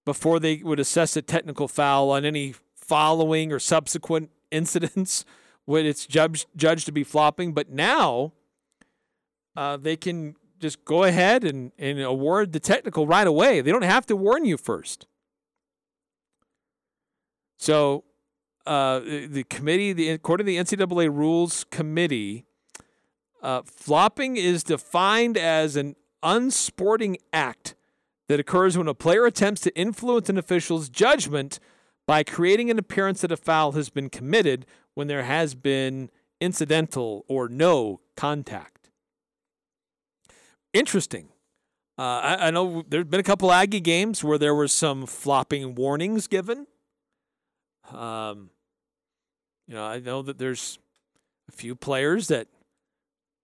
[0.05, 5.23] before they would assess a technical foul on any following or subsequent incidents
[5.65, 7.53] when it's judged, judged to be flopping.
[7.53, 8.33] But now
[9.55, 13.61] uh, they can just go ahead and, and award the technical right away.
[13.61, 15.07] They don't have to warn you first.
[17.57, 18.03] So
[18.65, 22.45] uh, the committee, the according to the NCAA Rules Committee,
[23.41, 27.75] uh, flopping is defined as an unsporting act
[28.29, 31.59] that occurs when a player attempts to influence an official's judgment
[32.07, 37.25] by creating an appearance that a foul has been committed when there has been incidental
[37.27, 38.89] or no contact.
[40.73, 41.29] Interesting.
[41.97, 45.75] Uh, I, I, know there's been a couple Aggie games where there were some flopping
[45.75, 46.65] warnings given.
[47.91, 48.49] Um,
[49.67, 50.79] you know, I know that there's
[51.47, 52.47] a few players that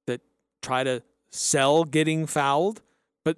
[0.08, 0.22] that
[0.62, 2.82] try to sell getting fouled,
[3.24, 3.38] but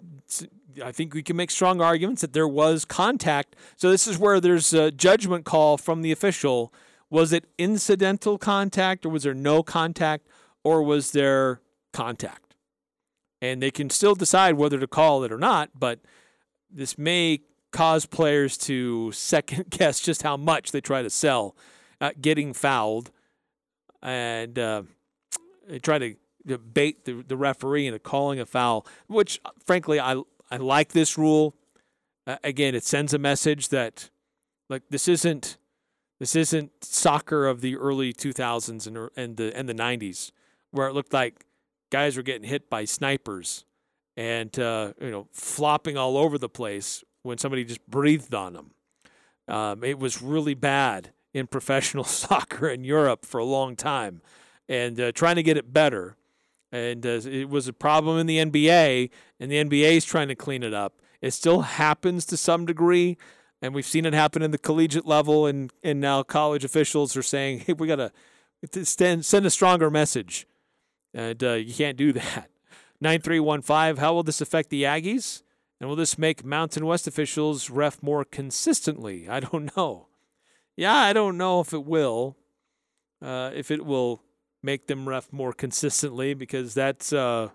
[0.83, 3.55] I think we can make strong arguments that there was contact.
[3.75, 6.73] So this is where there's a judgment call from the official.
[7.09, 10.27] Was it incidental contact or was there no contact
[10.63, 11.59] or was there
[11.91, 12.55] contact?
[13.41, 15.99] And they can still decide whether to call it or not, but
[16.69, 17.41] this may
[17.71, 21.55] cause players to second guess just how much they try to sell
[22.01, 23.11] uh, getting fouled
[24.01, 24.83] and uh,
[25.81, 26.15] try to
[26.57, 31.55] bait the, the referee into calling a foul, which frankly I I like this rule.
[32.27, 34.09] Uh, again, it sends a message that
[34.69, 35.57] like this isn't
[36.19, 40.31] this isn't soccer of the early 2000s and and the and the 90s
[40.71, 41.45] where it looked like
[41.91, 43.65] guys were getting hit by snipers
[44.17, 48.71] and uh, you know flopping all over the place when somebody just breathed on them.
[49.47, 54.21] Um, it was really bad in professional soccer in Europe for a long time,
[54.67, 56.15] and uh, trying to get it better.
[56.71, 60.35] And uh, it was a problem in the NBA, and the NBA is trying to
[60.35, 61.01] clean it up.
[61.21, 63.17] It still happens to some degree,
[63.61, 67.23] and we've seen it happen in the collegiate level, and, and now college officials are
[67.23, 68.11] saying, hey, we got
[68.71, 70.47] to send a stronger message.
[71.13, 72.49] And uh, you can't do that.
[73.01, 75.43] 9315, how will this affect the Aggies?
[75.79, 79.27] And will this make Mountain West officials ref more consistently?
[79.27, 80.07] I don't know.
[80.81, 82.35] Yeah, I don't know if it will.
[83.21, 84.23] Uh, if it will
[84.63, 87.49] make them ref more consistently because that's uh,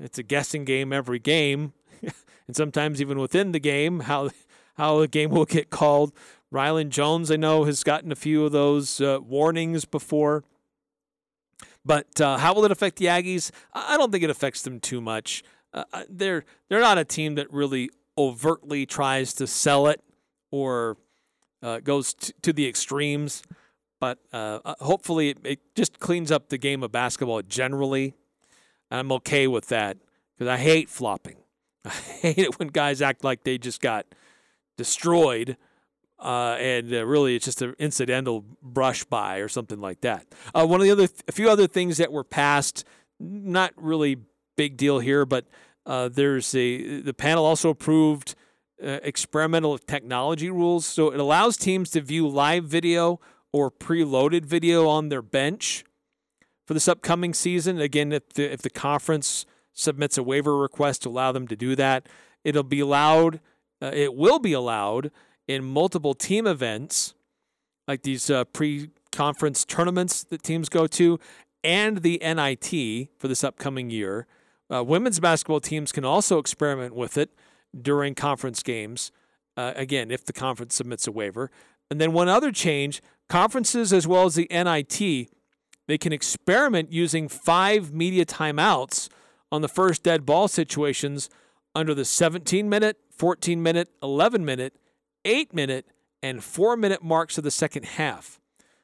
[0.00, 1.72] it's a guessing game every game,
[2.46, 4.30] and sometimes even within the game how
[4.74, 6.12] how the game will get called.
[6.52, 10.44] Rylan Jones, I know, has gotten a few of those uh, warnings before.
[11.84, 13.50] But uh, how will it affect the Aggies?
[13.72, 15.42] I don't think it affects them too much.
[15.72, 20.00] Uh, uh they're they're not a team that really overtly tries to sell it
[20.52, 20.98] or
[21.64, 23.42] uh, goes t- to the extremes.
[24.00, 28.14] But uh, uh, hopefully, it, it, just cleans up the game of basketball generally.
[28.90, 29.96] And I'm okay with that
[30.36, 31.36] because I hate flopping.
[31.84, 34.06] I hate it when guys act like they just got
[34.76, 35.56] destroyed.
[36.18, 40.26] Uh, and uh, really, it's just an incidental brush by or something like that.
[40.54, 42.84] Uh, one of the other, a few other things that were passed,
[43.18, 44.18] not really
[44.56, 45.46] big deal here, but
[45.86, 48.34] there's a the panel also approved
[48.78, 53.20] experimental technology rules, so it allows teams to view live video
[53.52, 55.84] or preloaded video on their bench
[56.66, 57.80] for this upcoming season.
[57.80, 61.76] Again, if the, if the conference submits a waiver request to allow them to do
[61.76, 62.08] that,
[62.42, 63.40] it'll be allowed.
[63.82, 65.10] Uh, it will be allowed
[65.46, 67.14] in multiple team events,
[67.86, 71.18] like these uh, pre-conference tournaments that teams go to,
[71.62, 74.26] and the NIT for this upcoming year.
[74.72, 77.30] Uh, women's basketball teams can also experiment with it
[77.82, 79.10] during conference games.
[79.56, 81.50] Uh, again, if the conference submits a waiver.
[81.90, 85.28] And then one other change Conferences as well as the NIT,
[85.86, 89.08] they can experiment using five media timeouts
[89.50, 91.30] on the first dead ball situations
[91.74, 94.76] under the 17 minute, 14 minute, 11 minute,
[95.24, 95.86] 8 minute,
[96.22, 98.40] and 4 minute marks of the second half.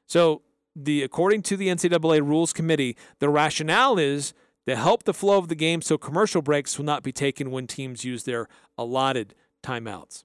[0.07, 0.43] So,
[0.77, 4.33] the according to the NCAA Rules Committee, the rationale is
[4.67, 7.67] to help the flow of the game so commercial breaks will not be taken when
[7.67, 10.25] teams use their allotted timeouts.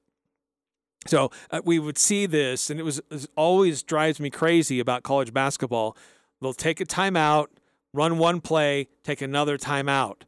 [1.08, 5.04] So uh, we would see this, and it was it always drives me crazy about
[5.04, 5.96] college basketball.
[6.42, 7.48] They'll take a timeout,
[7.94, 10.22] run one play, take another timeout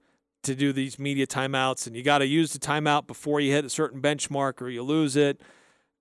[0.43, 3.65] to do these media timeouts, and you got to use the timeout before you hit
[3.65, 5.41] a certain benchmark or you lose it.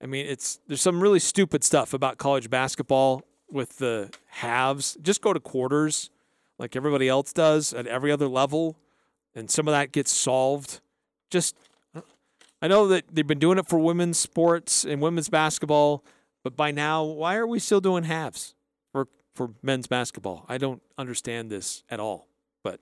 [0.03, 4.99] I mean, it's there's some really stupid stuff about college basketball with the halves.
[5.01, 6.11] Just go to quarters
[6.59, 8.77] like everybody else does at every other level,
[9.35, 10.81] and some of that gets solved.
[11.31, 11.57] Just
[12.63, 16.05] I know that they've been doing it for women's sports and women's basketball,
[16.43, 18.55] but by now, why are we still doing halves
[18.93, 20.47] for for men's basketball?
[20.49, 22.29] I don't understand this at all.
[22.65, 22.81] But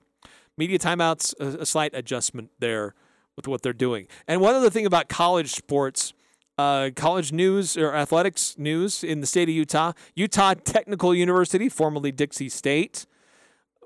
[0.56, 2.94] media timeouts, a, a slight adjustment there
[3.36, 4.06] with what they're doing.
[4.28, 6.12] And one other thing about college sports.
[6.56, 9.92] Uh, college news or athletics news in the state of Utah.
[10.14, 13.06] Utah Technical University, formerly Dixie State,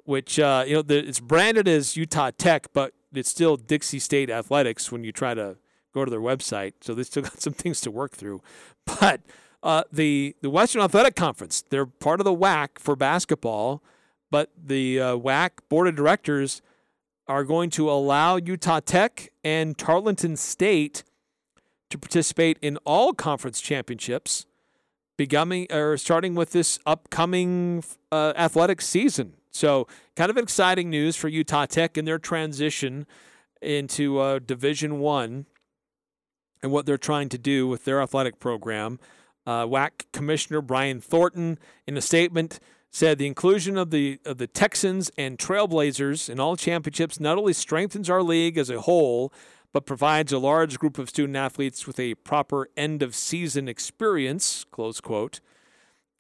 [0.09, 4.31] which uh, you know the, it's branded as Utah Tech, but it's still Dixie State
[4.31, 5.59] Athletics when you try to
[5.93, 6.73] go to their website.
[6.81, 8.41] So they still got some things to work through.
[8.87, 9.21] But
[9.63, 13.83] uh, the the Western Athletic Conference, they're part of the WAC for basketball,
[14.31, 16.63] but the uh, WAC board of directors
[17.27, 21.05] are going to allow Utah Tech and Tarleton State
[21.91, 24.47] to participate in all conference championships,
[25.19, 29.35] beginning or starting with this upcoming uh, athletic season.
[29.51, 29.87] So,
[30.17, 33.07] kind of exciting news for Utah Tech and their transition
[33.61, 35.47] into uh, Division One
[36.63, 38.99] and what they're trying to do with their athletic program.
[39.47, 44.47] Uh, WAC Commissioner Brian Thornton, in a statement, said the inclusion of the of the
[44.47, 49.33] Texans and Trailblazers in all championships not only strengthens our league as a whole,
[49.73, 54.65] but provides a large group of student athletes with a proper end of season experience.
[54.71, 55.41] Close quote.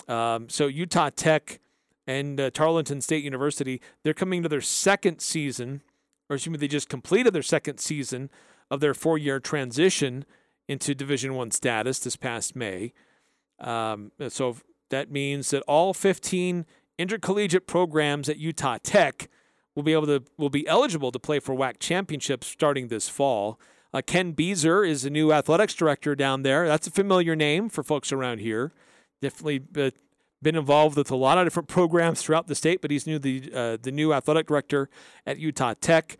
[0.07, 1.61] Um, so Utah Tech
[2.09, 5.83] and uh, Tarleton State University, they're coming to their second season,
[6.29, 8.31] or excuse me, they just completed their second season
[8.71, 10.25] of their four-year transition
[10.67, 12.95] into Division One status this past May.
[13.61, 14.57] Um, so
[14.89, 16.65] that means that all 15
[16.99, 19.29] intercollegiate programs at Utah Tech
[19.75, 23.61] will be able to will be eligible to play for WAC championships starting this fall.
[23.93, 26.67] Uh, Ken Beazer is the new athletics director down there.
[26.67, 28.73] That's a familiar name for folks around here.
[29.21, 29.93] Definitely
[30.43, 33.51] been involved with a lot of different programs throughout the state, but he's new the
[33.55, 34.89] uh, the new athletic director
[35.26, 36.16] at Utah Tech,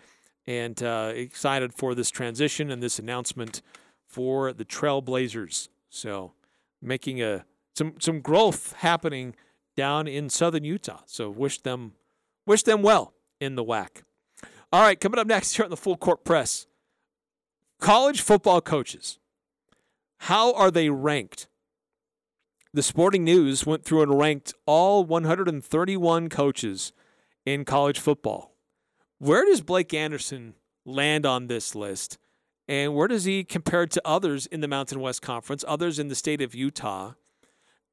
[0.46, 3.62] and uh, excited for this transition and this announcement
[4.06, 5.68] for the Trailblazers.
[5.88, 6.32] So
[6.82, 7.44] making a
[7.74, 9.34] some some growth happening
[9.76, 11.00] down in southern Utah.
[11.06, 11.92] So wish them
[12.46, 14.02] wish them well in the WAC.
[14.72, 16.66] All right, coming up next here on the Full Court Press.
[17.80, 19.18] College football coaches.
[20.22, 21.47] How are they ranked?
[22.74, 26.92] The Sporting News went through and ranked all 131 coaches
[27.46, 28.54] in college football.
[29.18, 30.54] Where does Blake Anderson
[30.84, 32.18] land on this list?
[32.68, 36.14] And where does he compare to others in the Mountain West Conference, others in the
[36.14, 37.14] state of Utah?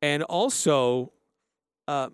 [0.01, 1.13] And also,
[1.87, 2.09] uh,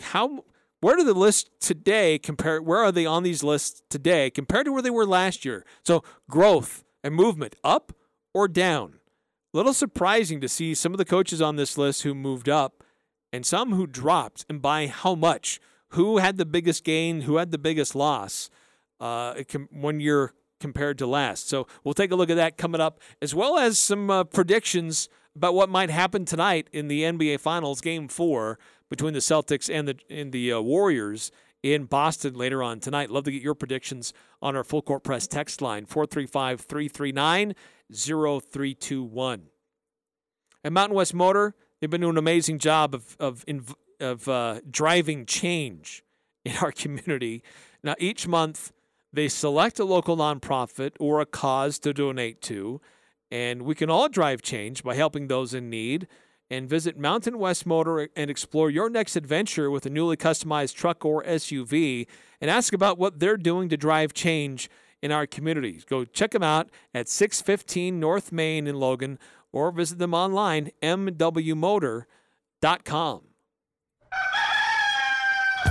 [0.00, 0.44] how
[0.80, 2.62] where do the lists today compare?
[2.62, 5.66] Where are they on these lists today compared to where they were last year?
[5.84, 7.92] So growth and movement up
[8.32, 8.99] or down?
[9.52, 12.84] Little surprising to see some of the coaches on this list who moved up
[13.32, 15.60] and some who dropped, and by how much?
[15.90, 17.22] Who had the biggest gain?
[17.22, 18.48] Who had the biggest loss?
[19.00, 19.34] Uh,
[19.72, 21.48] when you're compared to last.
[21.48, 25.08] So we'll take a look at that coming up, as well as some uh, predictions
[25.34, 28.58] about what might happen tonight in the NBA Finals, Game Four
[28.90, 31.32] between the Celtics and the and the uh, Warriors
[31.62, 33.10] in Boston later on tonight.
[33.10, 37.54] Love to get your predictions on our full court press text line 435 339
[37.92, 39.42] 0321.
[40.62, 43.44] At Mountain West Motor, they've been doing an amazing job of of
[43.98, 46.02] of uh, driving change
[46.44, 47.42] in our community.
[47.82, 48.72] Now each month
[49.12, 52.80] they select a local nonprofit or a cause to donate to,
[53.30, 56.06] and we can all drive change by helping those in need.
[56.50, 61.04] And visit Mountain West Motor and explore your next adventure with a newly customized truck
[61.04, 62.08] or SUV
[62.40, 64.68] and ask about what they're doing to drive change
[65.00, 65.84] in our communities.
[65.84, 69.18] Go check them out at 615 North Main in Logan
[69.52, 72.06] or visit them online, mwmotor.com.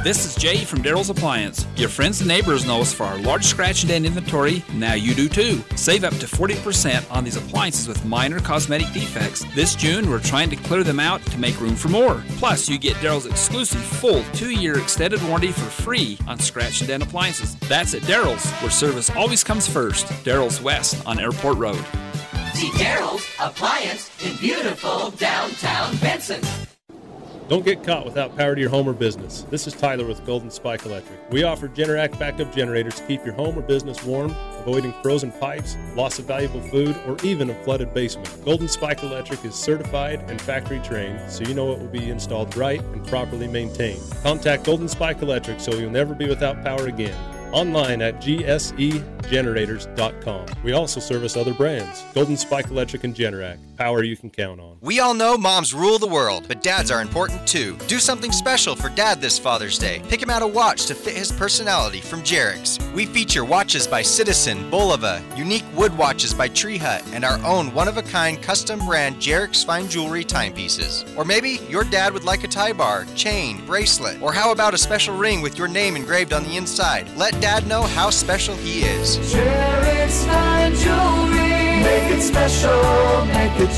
[0.03, 1.67] This is Jay from Daryl's Appliance.
[1.75, 4.63] Your friends and neighbors know us for our large scratch and dent inventory.
[4.73, 5.61] Now you do too.
[5.75, 9.43] Save up to 40% on these appliances with minor cosmetic defects.
[9.55, 12.23] This June, we're trying to clear them out to make room for more.
[12.37, 16.87] Plus, you get Daryl's exclusive full two year extended warranty for free on scratch and
[16.87, 17.55] dent appliances.
[17.67, 20.05] That's at Daryl's, where service always comes first.
[20.23, 21.83] Daryl's West on Airport Road.
[22.53, 26.68] See Daryl's Appliance in beautiful downtown Benson.
[27.49, 29.41] Don't get caught without power to your home or business.
[29.49, 31.19] This is Tyler with Golden Spike Electric.
[31.31, 35.75] We offer Generac backup generators to keep your home or business warm, avoiding frozen pipes,
[35.95, 38.45] loss of valuable food, or even a flooded basement.
[38.45, 42.55] Golden Spike Electric is certified and factory trained, so you know it will be installed
[42.55, 44.03] right and properly maintained.
[44.21, 47.17] Contact Golden Spike Electric so you'll never be without power again
[47.51, 50.45] online at gsegenerators.com.
[50.63, 53.57] We also service other brands Golden Spike Electric and Generac.
[53.79, 54.77] Power you can count on.
[54.81, 57.77] We all know moms rule the world, but dads are important too.
[57.87, 60.01] Do something special for dad this Father's Day.
[60.09, 62.77] Pick him out a watch to fit his personality from Jerix.
[62.93, 67.73] We feature watches by Citizen, Bulova, unique wood watches by Tree Hut, and our own
[67.73, 71.05] one of a kind custom brand Jerix fine jewelry timepieces.
[71.15, 74.77] Or maybe your dad would like a tie bar, chain, bracelet, or how about a
[74.77, 77.09] special ring with your name engraved on the inside?
[77.15, 79.17] Let Dad know how special he is.
[79.33, 81.48] Jerix Fine Jewelry.
[81.81, 83.69] Make it special, make it.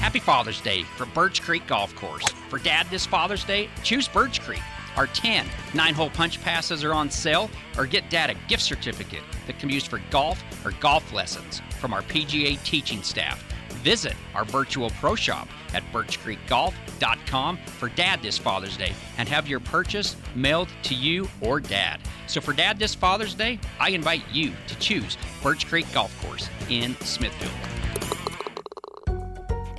[0.00, 2.26] Happy Father's Day from Birch Creek Golf Course.
[2.48, 4.62] For Dad this Father's Day, choose Birch Creek.
[4.96, 7.48] Our 10 nine hole punch passes are on sale,
[7.78, 11.62] or get Dad a gift certificate that can be used for golf or golf lessons
[11.78, 13.49] from our PGA teaching staff.
[13.82, 19.60] Visit our virtual pro shop at birchcreekgolf.com for Dad this Father's Day and have your
[19.60, 22.00] purchase mailed to you or Dad.
[22.26, 26.48] So for Dad this Father's Day, I invite you to choose Birch Creek Golf Course
[26.68, 27.79] in Smithfield.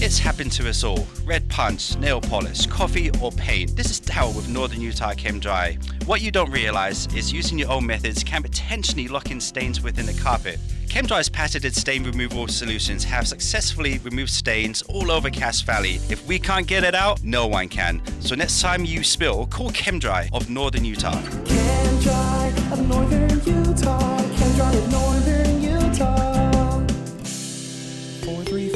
[0.00, 1.06] It's happened to us all.
[1.24, 3.74] Red punch, nail polish, coffee, or paint.
[3.74, 5.78] This is Darryl with Northern Utah Chem Dry.
[6.04, 10.04] What you don't realize is using your own methods can potentially lock in stains within
[10.04, 10.58] the carpet.
[10.88, 16.00] ChemDry's patented stain removal solutions have successfully removed stains all over Cache Valley.
[16.10, 18.02] If we can't get it out, no one can.
[18.20, 21.18] So next time you spill, call ChemDry of Northern Utah.
[21.46, 24.18] Chem Dry of Northern Utah.
[24.36, 26.27] Chem Dry of Northern Utah.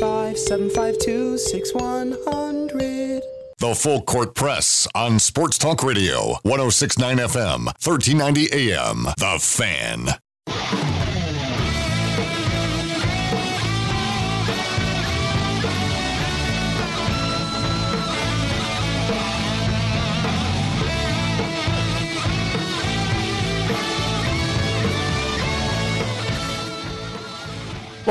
[0.03, 3.23] 435 752 6100.
[3.59, 9.05] The Full Court Press on Sports Talk Radio, 1069 FM, 1390 AM.
[9.17, 11.02] The Fan.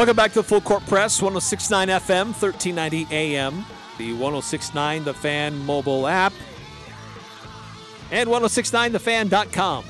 [0.02, 3.64] Welcome back to the Full Court Press, 1069 FM, 1390 AM,
[4.00, 6.34] the 1069 The Fan mobile app,
[8.10, 9.86] and 1069thefan.com.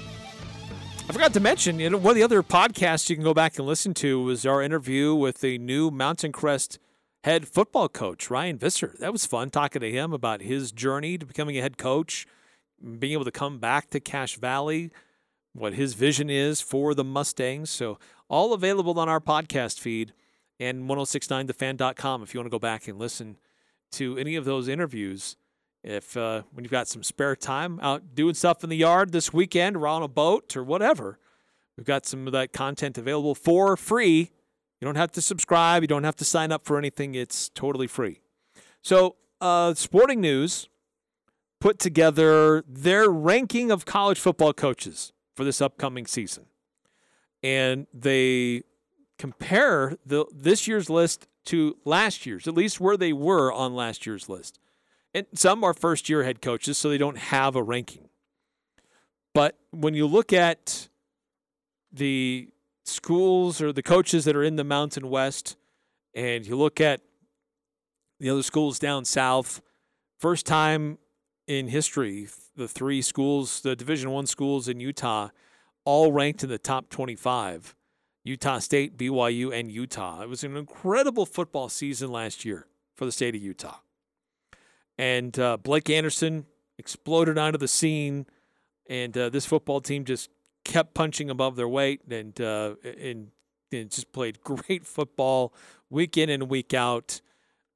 [1.08, 3.58] I forgot to mention, you know, one of the other podcasts you can go back
[3.58, 6.78] and listen to was our interview with the new Mountain Crest
[7.24, 8.94] head football coach, Ryan Visser.
[9.00, 12.28] That was fun talking to him about his journey to becoming a head coach,
[13.00, 14.92] being able to come back to Cache Valley,
[15.54, 17.70] what his vision is for the Mustangs.
[17.70, 17.98] So,
[18.32, 20.14] all available on our podcast feed
[20.58, 23.36] and 1069thefan.com if you want to go back and listen
[23.92, 25.36] to any of those interviews.
[25.84, 29.34] If uh, when you've got some spare time out doing stuff in the yard this
[29.34, 31.20] weekend or on a boat or whatever,
[31.76, 34.32] we've got some of that content available for free.
[34.80, 37.88] You don't have to subscribe, you don't have to sign up for anything, it's totally
[37.88, 38.22] free.
[38.82, 40.70] So, uh, sporting news
[41.60, 46.46] put together their ranking of college football coaches for this upcoming season.
[47.44, 48.64] And they
[49.18, 54.06] compare the this year's list to last year's, at least where they were on last
[54.06, 54.60] year's list.
[55.14, 58.10] And some are first year head coaches, so they don't have a ranking.
[59.34, 60.88] But when you look at
[61.92, 62.50] the
[62.86, 65.58] schools or the coaches that are in the Mountain West,
[66.14, 67.02] and you look at
[68.20, 69.62] the other schools down south,
[70.20, 70.98] first time
[71.48, 75.30] in history, the three schools, the Division One schools in Utah,
[75.86, 77.76] all ranked in the top 25.
[78.24, 80.22] Utah State, BYU, and Utah.
[80.22, 83.78] It was an incredible football season last year for the state of Utah.
[84.98, 86.46] And uh, Blake Anderson
[86.78, 88.28] exploded onto the scene,
[88.88, 90.30] and uh, this football team just
[90.64, 93.32] kept punching above their weight and, uh, and,
[93.72, 95.54] and just played great football
[95.90, 97.22] week in and week out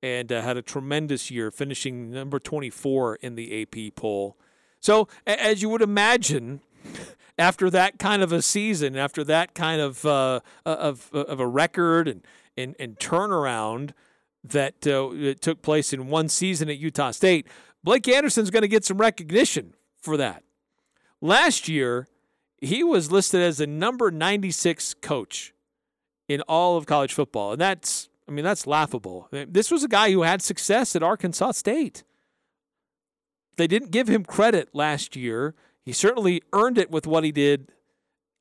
[0.04, 4.38] and uh, had a tremendous year, finishing number 24 in the AP poll.
[4.80, 6.62] So, as you would imagine,
[7.38, 12.08] after that kind of a season, after that kind of uh, of of a record
[12.08, 12.22] and
[12.58, 13.92] and, and turnaround
[14.44, 17.48] that uh, took place in one season at Utah State,
[17.84, 20.44] Blake Anderson's going to get some recognition for that.
[21.22, 22.08] Last year,
[22.60, 25.54] he was listed as the number 96 coach
[26.28, 29.28] in all of college football, and that's I mean that's laughable.
[29.32, 32.04] This was a guy who had success at Arkansas State.
[33.58, 35.56] They didn't give him credit last year
[35.86, 37.72] he certainly earned it with what he did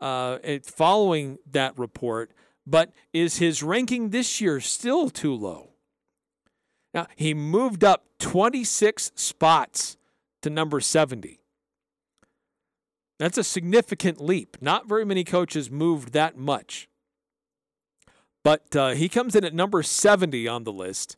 [0.00, 2.32] uh, following that report,
[2.66, 5.70] but is his ranking this year still too low?
[6.94, 9.96] Now, he moved up 26 spots
[10.42, 11.40] to number 70.
[13.18, 14.56] That's a significant leap.
[14.60, 16.88] Not very many coaches moved that much.
[18.42, 21.16] But uh, he comes in at number 70 on the list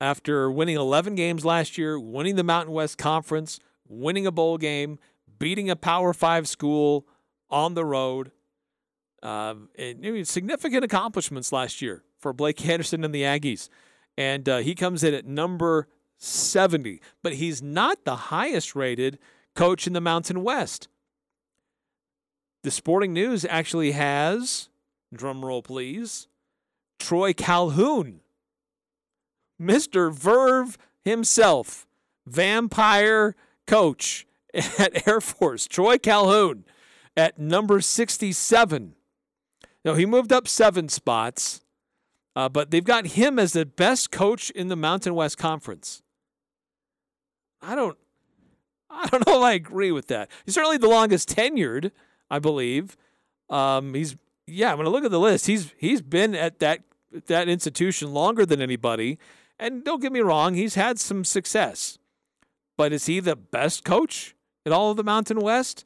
[0.00, 4.98] after winning 11 games last year, winning the Mountain West Conference, winning a bowl game,
[5.42, 7.04] beating a Power Five school
[7.50, 8.30] on the road.
[9.24, 13.68] Uh, and, significant accomplishments last year for Blake Anderson and the Aggies.
[14.16, 15.88] And uh, he comes in at number
[16.18, 19.18] 70, but he's not the highest rated
[19.56, 20.86] coach in the Mountain West.
[22.62, 24.68] The Sporting News actually has,
[25.12, 26.28] drum roll please,
[27.00, 28.20] Troy Calhoun,
[29.60, 30.12] Mr.
[30.12, 31.88] Verve himself,
[32.28, 33.34] vampire
[33.66, 34.24] coach
[34.54, 36.64] at Air Force, Troy Calhoun
[37.16, 38.94] at number 67.
[39.84, 41.62] Now, he moved up seven spots.
[42.34, 46.02] Uh, but they've got him as the best coach in the Mountain West Conference.
[47.60, 47.98] I don't,
[48.90, 50.30] I don't know if I agree with that.
[50.44, 51.90] He's certainly the longest tenured,
[52.30, 52.96] I believe.
[53.50, 54.74] Um, he's yeah.
[54.74, 55.46] When I'm look at the list.
[55.46, 56.80] He's he's been at that
[57.26, 59.18] that institution longer than anybody.
[59.58, 61.98] And don't get me wrong, he's had some success.
[62.76, 64.34] But is he the best coach
[64.64, 65.84] in all of the Mountain West?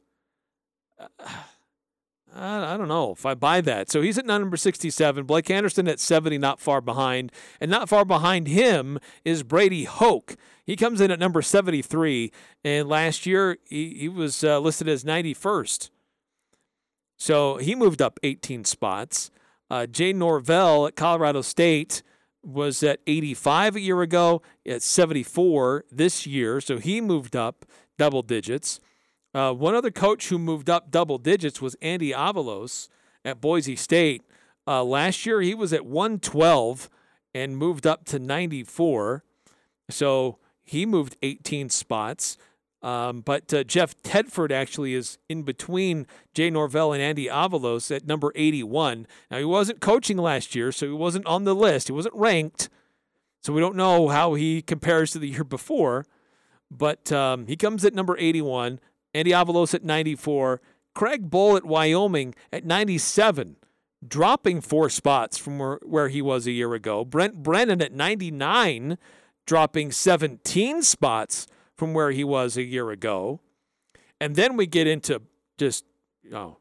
[0.99, 3.89] I I don't know if I buy that.
[3.89, 5.25] So he's at number 67.
[5.25, 7.31] Blake Anderson at 70, not far behind.
[7.59, 10.35] And not far behind him is Brady Hoke.
[10.65, 12.31] He comes in at number 73.
[12.63, 15.89] And last year, he, he was uh, listed as 91st.
[17.17, 19.31] So he moved up 18 spots.
[19.69, 22.03] Uh, Jay Norvell at Colorado State
[22.43, 26.61] was at 85 a year ago, at 74 this year.
[26.61, 27.65] So he moved up
[27.97, 28.79] double digits.
[29.33, 32.87] Uh, one other coach who moved up double digits was Andy Avalos
[33.23, 34.23] at Boise State.
[34.65, 36.89] Uh, last year he was at 112
[37.33, 39.23] and moved up to 94.
[39.89, 42.37] So he moved 18 spots.
[42.81, 48.05] Um, but uh, Jeff Tedford actually is in between Jay Norvell and Andy Avalos at
[48.05, 49.07] number 81.
[49.31, 51.87] Now, he wasn't coaching last year, so he wasn't on the list.
[51.87, 52.69] He wasn't ranked.
[53.41, 56.05] So we don't know how he compares to the year before.
[56.69, 58.79] But um, he comes at number 81.
[59.13, 60.61] Andy Avalos at 94.
[60.93, 63.55] Craig Bohl at Wyoming at 97,
[64.05, 67.05] dropping four spots from where, where he was a year ago.
[67.05, 68.97] Brent Brennan at 99,
[69.45, 71.45] dropping 17 spots
[71.75, 73.41] from where he was a year ago.
[74.19, 75.21] And then we get into
[75.59, 75.85] just,
[76.23, 76.57] you know,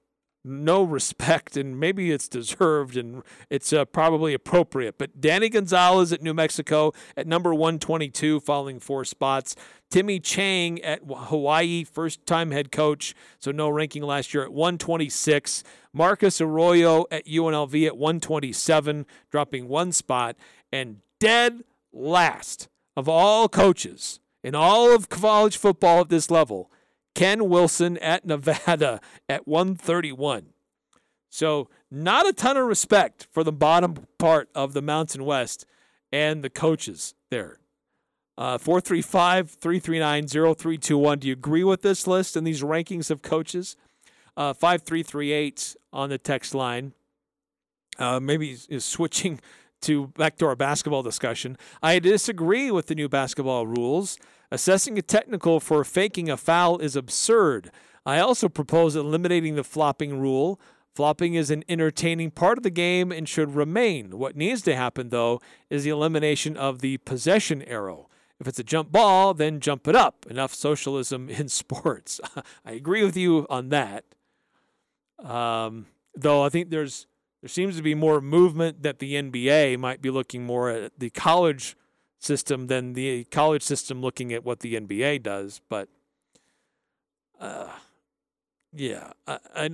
[0.47, 4.99] no respect, and maybe it's deserved and it's uh, probably appropriate.
[4.99, 9.57] But Danny Gonzales at New Mexico at number 122, falling four spots.
[9.91, 15.63] Timmy Chang at Hawaii, first time head coach, so no ranking last year at 126.
[15.93, 20.37] Marcus Arroyo at UNLV at 127, dropping one spot.
[20.73, 26.71] And dead last of all coaches in all of college football at this level,
[27.17, 30.51] Ken Wilson at Nevada at 131.
[31.31, 35.65] So, not a ton of respect for the bottom part of the Mountain West
[36.13, 37.59] and the coaches there.
[38.37, 41.19] Uh, 435 339 0321.
[41.19, 43.77] Do you agree with this list and these rankings of coaches?
[44.37, 46.93] Uh, 5338 on the text line.
[47.99, 49.41] Uh, maybe is switching
[49.81, 51.57] to back to our basketball discussion.
[51.83, 54.19] I disagree with the new basketball rules.
[54.51, 57.71] Assessing a technical for faking a foul is absurd.
[58.05, 60.61] I also propose eliminating the flopping rule.
[60.95, 64.19] Flopping is an entertaining part of the game and should remain.
[64.19, 68.09] What needs to happen, though, is the elimination of the possession arrow.
[68.39, 70.27] If it's a jump ball, then jump it up.
[70.29, 72.21] Enough socialism in sports.
[72.65, 74.05] I agree with you on that.
[75.19, 77.07] Um, though I think there's
[77.41, 81.11] there seems to be more movement that the NBA might be looking more at the
[81.11, 81.77] college
[82.19, 85.61] system than the college system looking at what the NBA does.
[85.69, 85.89] But
[87.41, 87.69] uh,
[88.73, 89.39] yeah, I,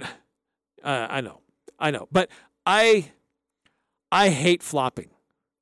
[0.84, 1.40] I, I know,
[1.78, 2.30] I know, but
[2.66, 3.12] I
[4.10, 5.10] I hate flopping.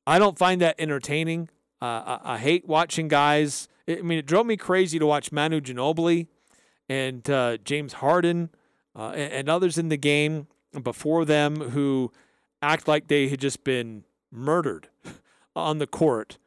[0.07, 1.49] I don't find that entertaining.
[1.81, 3.69] Uh, I, I, hate watching guys.
[3.89, 6.27] I mean, it drove me crazy to watch Manu Ginobili
[6.89, 8.51] and uh, James Harden
[8.95, 10.49] uh, and, and others in the game
[10.83, 12.13] before them who
[12.61, 14.89] act like they had just been murdered
[15.57, 16.39] on the court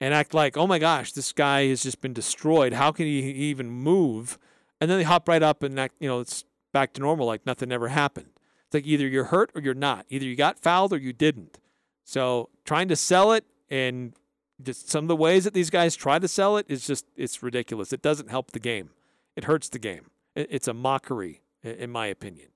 [0.00, 2.72] and act like, oh my gosh, this guy has just been destroyed.
[2.72, 4.38] How can he even move?
[4.80, 7.44] And then they hop right up and act, you know, it's back to normal, like
[7.44, 8.30] nothing ever happened.
[8.66, 10.06] It's like either you're hurt or you're not.
[10.08, 11.58] Either you got fouled or you didn't.
[12.04, 14.14] So trying to sell it and
[14.62, 17.42] just some of the ways that these guys try to sell it is just it's
[17.42, 17.92] ridiculous.
[17.92, 18.90] It doesn't help the game.
[19.36, 20.10] It hurts the game.
[20.34, 22.48] It's a mockery, in my opinion.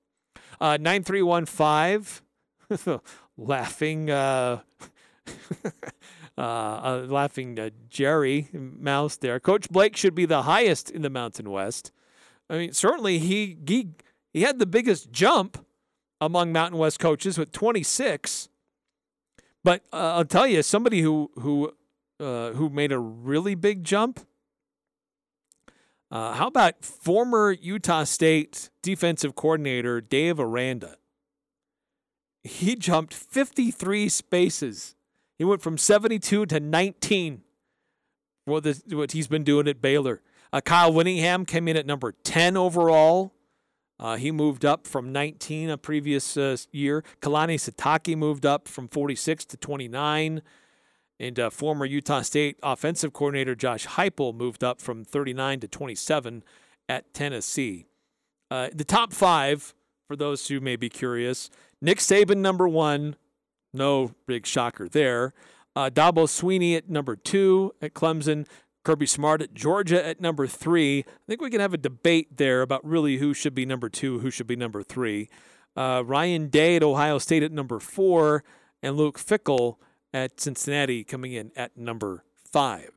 [0.59, 2.99] Uh, 9315,
[3.37, 4.09] laughing.
[4.09, 4.61] Uh,
[6.37, 7.57] uh, uh, laughing
[7.89, 9.39] Jerry Mouse there.
[9.39, 11.91] Coach Blake should be the highest in the Mountain West.
[12.49, 13.89] I mean, certainly he he
[14.33, 15.65] he had the biggest jump
[16.19, 18.49] among Mountain West coaches with 26.
[19.63, 21.73] But uh, I'll tell you, somebody who who
[22.19, 24.19] uh, who made a really big jump.
[26.11, 30.97] Uh, how about former Utah State defensive coordinator Dave Aranda?
[32.43, 34.95] He jumped 53 spaces
[35.37, 37.41] he went from 72 to 19
[38.45, 40.21] for the, what he's been doing at Baylor.
[40.53, 43.33] Uh, Kyle Whittingham came in at number 10 overall.
[43.99, 47.03] Uh, he moved up from 19 a previous uh, year.
[47.21, 50.41] Kalani Sitake moved up from 46 to 29.
[51.17, 56.43] And uh, former Utah State offensive coordinator Josh Heupel moved up from 39 to 27
[56.89, 57.87] at Tennessee.
[58.51, 59.73] Uh, the top five,
[60.07, 61.49] for those who may be curious
[61.81, 63.15] Nick Saban, number one,
[63.75, 65.33] no big shocker there.
[65.75, 68.47] Uh, Dabo Swinney at number two at Clemson.
[68.85, 70.99] Kirby Smart at Georgia at number three.
[70.99, 74.19] I think we can have a debate there about really who should be number two,
[74.19, 75.27] who should be number three.
[75.75, 78.43] Uh, Ryan Day at Ohio State at number four,
[78.81, 79.77] and Luke Fickell
[80.13, 82.91] at Cincinnati coming in at number five.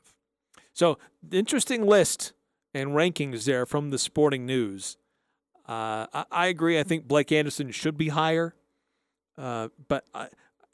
[0.73, 0.99] So,
[1.33, 2.33] interesting list
[2.73, 4.97] and rankings there from the Sporting News.
[5.69, 6.79] Uh, I, I, agree.
[6.79, 8.55] I think Blake Anderson should be higher,
[9.37, 10.29] uh, but I,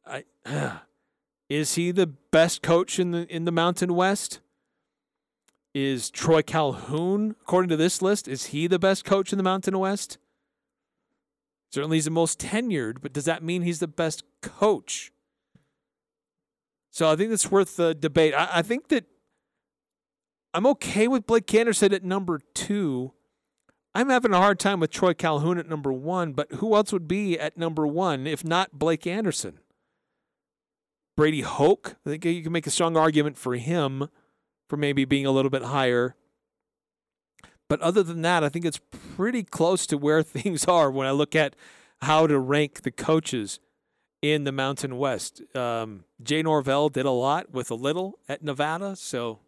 [0.07, 0.25] I,
[1.49, 4.41] is he the best coach in the in the Mountain West?
[5.75, 9.77] Is Troy Calhoun, according to this list, is he the best coach in the Mountain
[9.77, 10.19] West?
[11.73, 15.11] Certainly, he's the most tenured, but does that mean he's the best coach?
[16.93, 18.35] So I think that's worth the debate.
[18.35, 19.07] I, I think that
[20.53, 23.13] I'm okay with Blake Anderson at number two.
[23.97, 27.09] I'm having a hard time with Troy Calhoun at number one, but who else would
[27.09, 29.59] be at number one if not Blake Anderson?
[31.17, 31.97] Brady Hoke.
[32.05, 34.09] I think you can make a strong argument for him
[34.69, 36.17] for maybe being a little bit higher.
[37.69, 38.81] But other than that, I think it's
[39.17, 41.57] pretty close to where things are when I look at
[42.03, 43.61] how to rank the coaches
[44.21, 45.43] in the Mountain West.
[45.55, 49.41] Um, Jay Norvell did a lot with a little at Nevada, so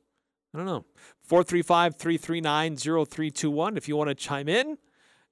[0.54, 0.84] I don't know.
[1.22, 4.78] 435 339 0321 if you want to chime in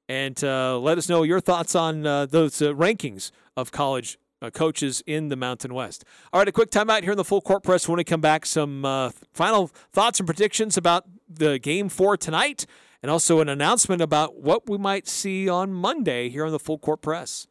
[0.08, 4.50] and uh, let us know your thoughts on uh, those uh, rankings of college uh,
[4.50, 6.04] coaches in the Mountain West.
[6.32, 7.88] All right, a quick timeout here in the full court press.
[7.88, 12.66] When we come back, some uh, final thoughts and predictions about the game for tonight,
[13.02, 16.78] and also an announcement about what we might see on Monday here on the full
[16.78, 17.46] court press.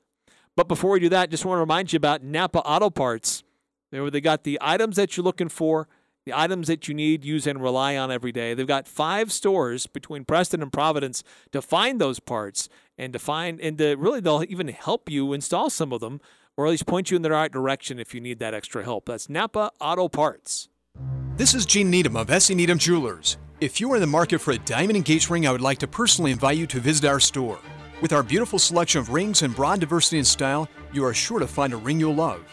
[0.56, 3.44] But before we do that, just want to remind you about Napa Auto Parts.
[3.92, 5.88] They got the items that you're looking for,
[6.26, 8.54] the items that you need, use, and rely on every day.
[8.54, 13.60] They've got five stores between Preston and Providence to find those parts and to find
[13.60, 16.22] and to really they'll even help you install some of them
[16.56, 19.06] or at least point you in the right direction if you need that extra help.
[19.06, 20.70] That's Napa Auto Parts.
[21.36, 22.54] This is Gene Needham of S.E.
[22.54, 23.38] Needham Jewelers.
[23.60, 25.88] If you are in the market for a diamond engagement ring, I would like to
[25.88, 27.60] personally invite you to visit our store.
[28.02, 31.48] With our beautiful selection of rings and broad diversity in style, you are sure to
[31.48, 32.44] find a ring you'll love.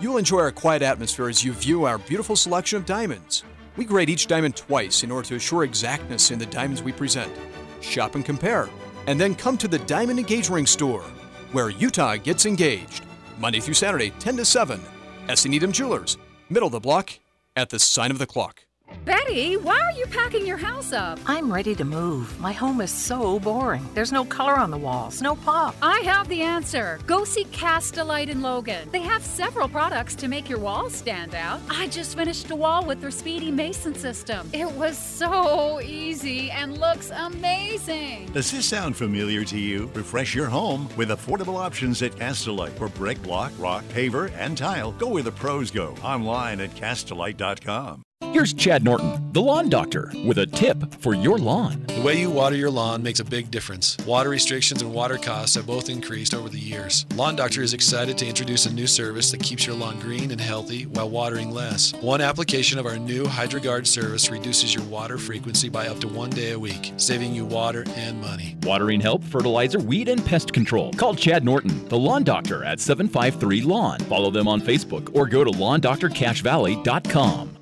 [0.00, 3.44] You'll enjoy our quiet atmosphere as you view our beautiful selection of diamonds.
[3.76, 7.32] We grade each diamond twice in order to assure exactness in the diamonds we present.
[7.80, 8.68] Shop and compare,
[9.06, 11.04] and then come to the Diamond Engage Ring store,
[11.52, 13.04] where Utah gets engaged.
[13.38, 14.80] Monday through Saturday, 10 to 7.
[15.28, 15.48] S.E.
[15.48, 16.18] Needham Jewelers,
[16.48, 17.18] middle of the block,
[17.56, 18.64] at the sign of the clock.
[19.04, 21.18] Betty, why are you packing your house up?
[21.26, 22.38] I'm ready to move.
[22.40, 23.88] My home is so boring.
[23.94, 25.74] There's no color on the walls, no pop.
[25.82, 26.98] I have the answer.
[27.06, 28.88] Go see Castelite in Logan.
[28.92, 31.60] They have several products to make your walls stand out.
[31.68, 34.48] I just finished a wall with their Speedy Mason system.
[34.52, 38.30] It was so easy and looks amazing.
[38.32, 39.90] Does this sound familiar to you?
[39.94, 44.92] Refresh your home with affordable options at Castelite for brick, block, rock, paver, and tile.
[44.92, 45.94] Go where the pros go.
[46.02, 48.02] Online at castelite.com.
[48.32, 51.84] Here's Chad Norton, the lawn doctor, with a tip for your lawn.
[51.88, 53.96] The way you water your lawn makes a big difference.
[54.06, 57.04] Water restrictions and water costs have both increased over the years.
[57.14, 60.40] Lawn Doctor is excited to introduce a new service that keeps your lawn green and
[60.40, 61.92] healthy while watering less.
[62.00, 66.30] One application of our new HydroGuard service reduces your water frequency by up to one
[66.30, 68.56] day a week, saving you water and money.
[68.62, 70.92] Watering help, fertilizer, weed, and pest control.
[70.92, 73.98] Call Chad Norton, the lawn doctor, at 753 Lawn.
[74.00, 77.61] Follow them on Facebook or go to lawndoctorcachevalley.com.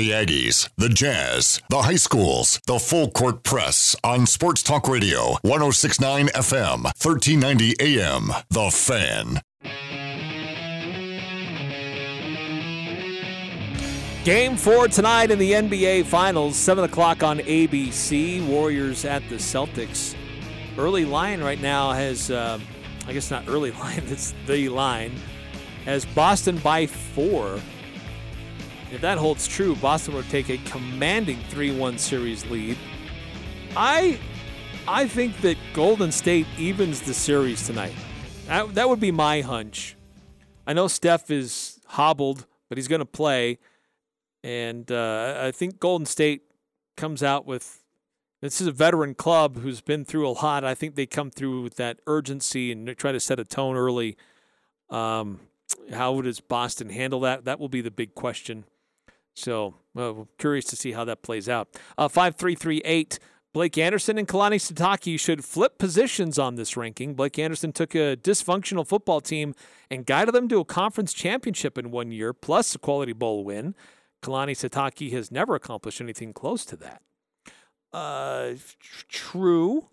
[0.00, 5.36] The Aggies, the Jazz, the high schools, the full court press on Sports Talk Radio,
[5.42, 8.30] 1069 FM, 1390 AM.
[8.48, 9.42] The Fan.
[14.24, 18.42] Game four tonight in the NBA Finals, 7 o'clock on ABC.
[18.46, 20.16] Warriors at the Celtics.
[20.78, 22.58] Early line right now has, uh,
[23.06, 25.12] I guess not early line, it's the line,
[25.84, 27.60] has Boston by four.
[28.92, 32.76] If that holds true, Boston will take a commanding 3-1 series lead.
[33.76, 34.18] I
[34.88, 37.94] I think that Golden State evens the series tonight.
[38.46, 39.96] That, that would be my hunch.
[40.66, 43.58] I know Steph is hobbled, but he's going to play.
[44.42, 46.42] And uh, I think Golden State
[46.96, 47.84] comes out with
[48.40, 50.64] this is a veteran club who's been through a lot.
[50.64, 54.16] I think they come through with that urgency and try to set a tone early.
[54.88, 55.40] Um,
[55.92, 57.44] how does Boston handle that?
[57.44, 58.64] That will be the big question.
[59.40, 61.68] So, uh, curious to see how that plays out.
[61.98, 63.18] Uh, 5338.
[63.52, 67.14] Blake Anderson and Kalani Sitake should flip positions on this ranking.
[67.14, 69.54] Blake Anderson took a dysfunctional football team
[69.90, 73.74] and guided them to a conference championship in one year, plus a quality bowl win.
[74.22, 77.02] Kalani Sitake has never accomplished anything close to that.
[77.92, 78.52] Uh,
[79.08, 79.88] true.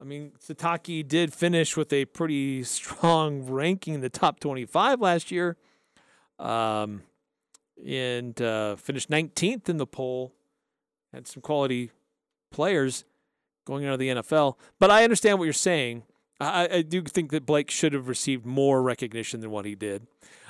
[0.00, 5.30] I mean, Sitake did finish with a pretty strong ranking in the top 25 last
[5.30, 5.56] year,
[6.38, 7.02] um,
[7.86, 10.34] and uh, finished 19th in the poll.
[11.12, 11.90] Had some quality
[12.50, 13.04] players
[13.64, 14.56] going into the NFL.
[14.78, 16.04] But I understand what you're saying.
[16.40, 20.06] I, I do think that Blake should have received more recognition than what he did.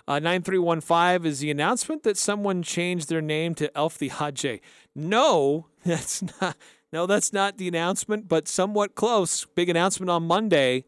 [0.07, 4.61] Uh, 9315 is the announcement that someone changed their name to Elf the Hadje.
[4.95, 6.57] No, that's not.
[6.93, 9.45] No, that's not the announcement, but somewhat close.
[9.45, 10.85] Big announcement on Monday.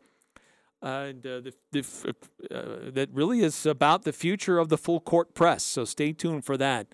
[0.82, 2.14] Uh, and, the, the,
[2.50, 5.62] uh, that really is about the future of the full court press.
[5.62, 6.88] So stay tuned for that.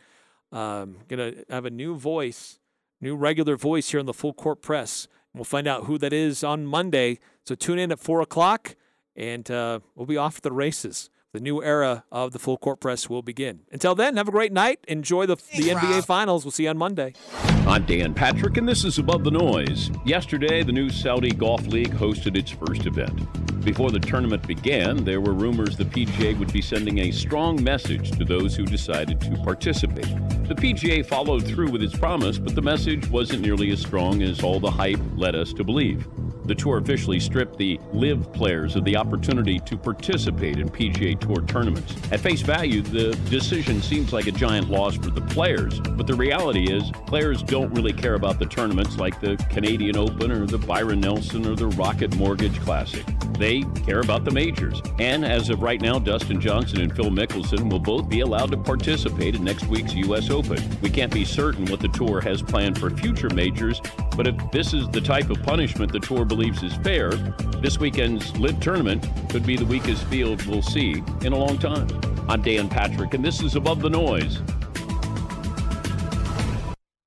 [0.52, 2.58] Um, gonna have a new voice
[3.00, 5.08] new regular voice here on the Full Court Press.
[5.34, 7.18] We'll find out who that is on Monday.
[7.44, 8.76] So tune in at 4 o'clock,
[9.14, 11.10] and uh, we'll be off the races.
[11.34, 13.60] The new era of the Full Court Press will begin.
[13.70, 14.78] Until then, have a great night.
[14.88, 16.42] Enjoy the, the NBA Finals.
[16.42, 17.12] We'll see you on Monday.
[17.66, 19.90] I'm Dan Patrick, and this is Above the Noise.
[20.06, 23.20] Yesterday, the new Saudi Golf League hosted its first event.
[23.62, 28.12] Before the tournament began, there were rumors the PGA would be sending a strong message
[28.12, 30.08] to those who decided to participate.
[30.48, 34.42] The PGA followed through with its promise, but the message wasn't nearly as strong as
[34.42, 36.08] all the hype led us to believe.
[36.48, 41.42] The tour officially stripped the LIV players of the opportunity to participate in PGA Tour
[41.42, 41.94] tournaments.
[42.12, 46.14] At face value, the decision seems like a giant loss for the players, but the
[46.14, 50.58] reality is players don't really care about the tournaments like the Canadian Open or the
[50.58, 53.04] Byron Nelson or the Rocket Mortgage Classic.
[53.38, 54.82] They care about the majors.
[54.98, 58.56] And as of right now, Dustin Johnson and Phil Mickelson will both be allowed to
[58.56, 60.30] participate in next week's U.S.
[60.30, 60.58] Open.
[60.80, 63.80] We can't be certain what the tour has planned for future majors,
[64.16, 67.10] but if this is the type of punishment the tour believes is fair,
[67.62, 71.88] this weekend's LIV tournament could be the weakest field we'll see in a long time.
[72.28, 74.40] I'm Dan Patrick, and this is Above the Noise.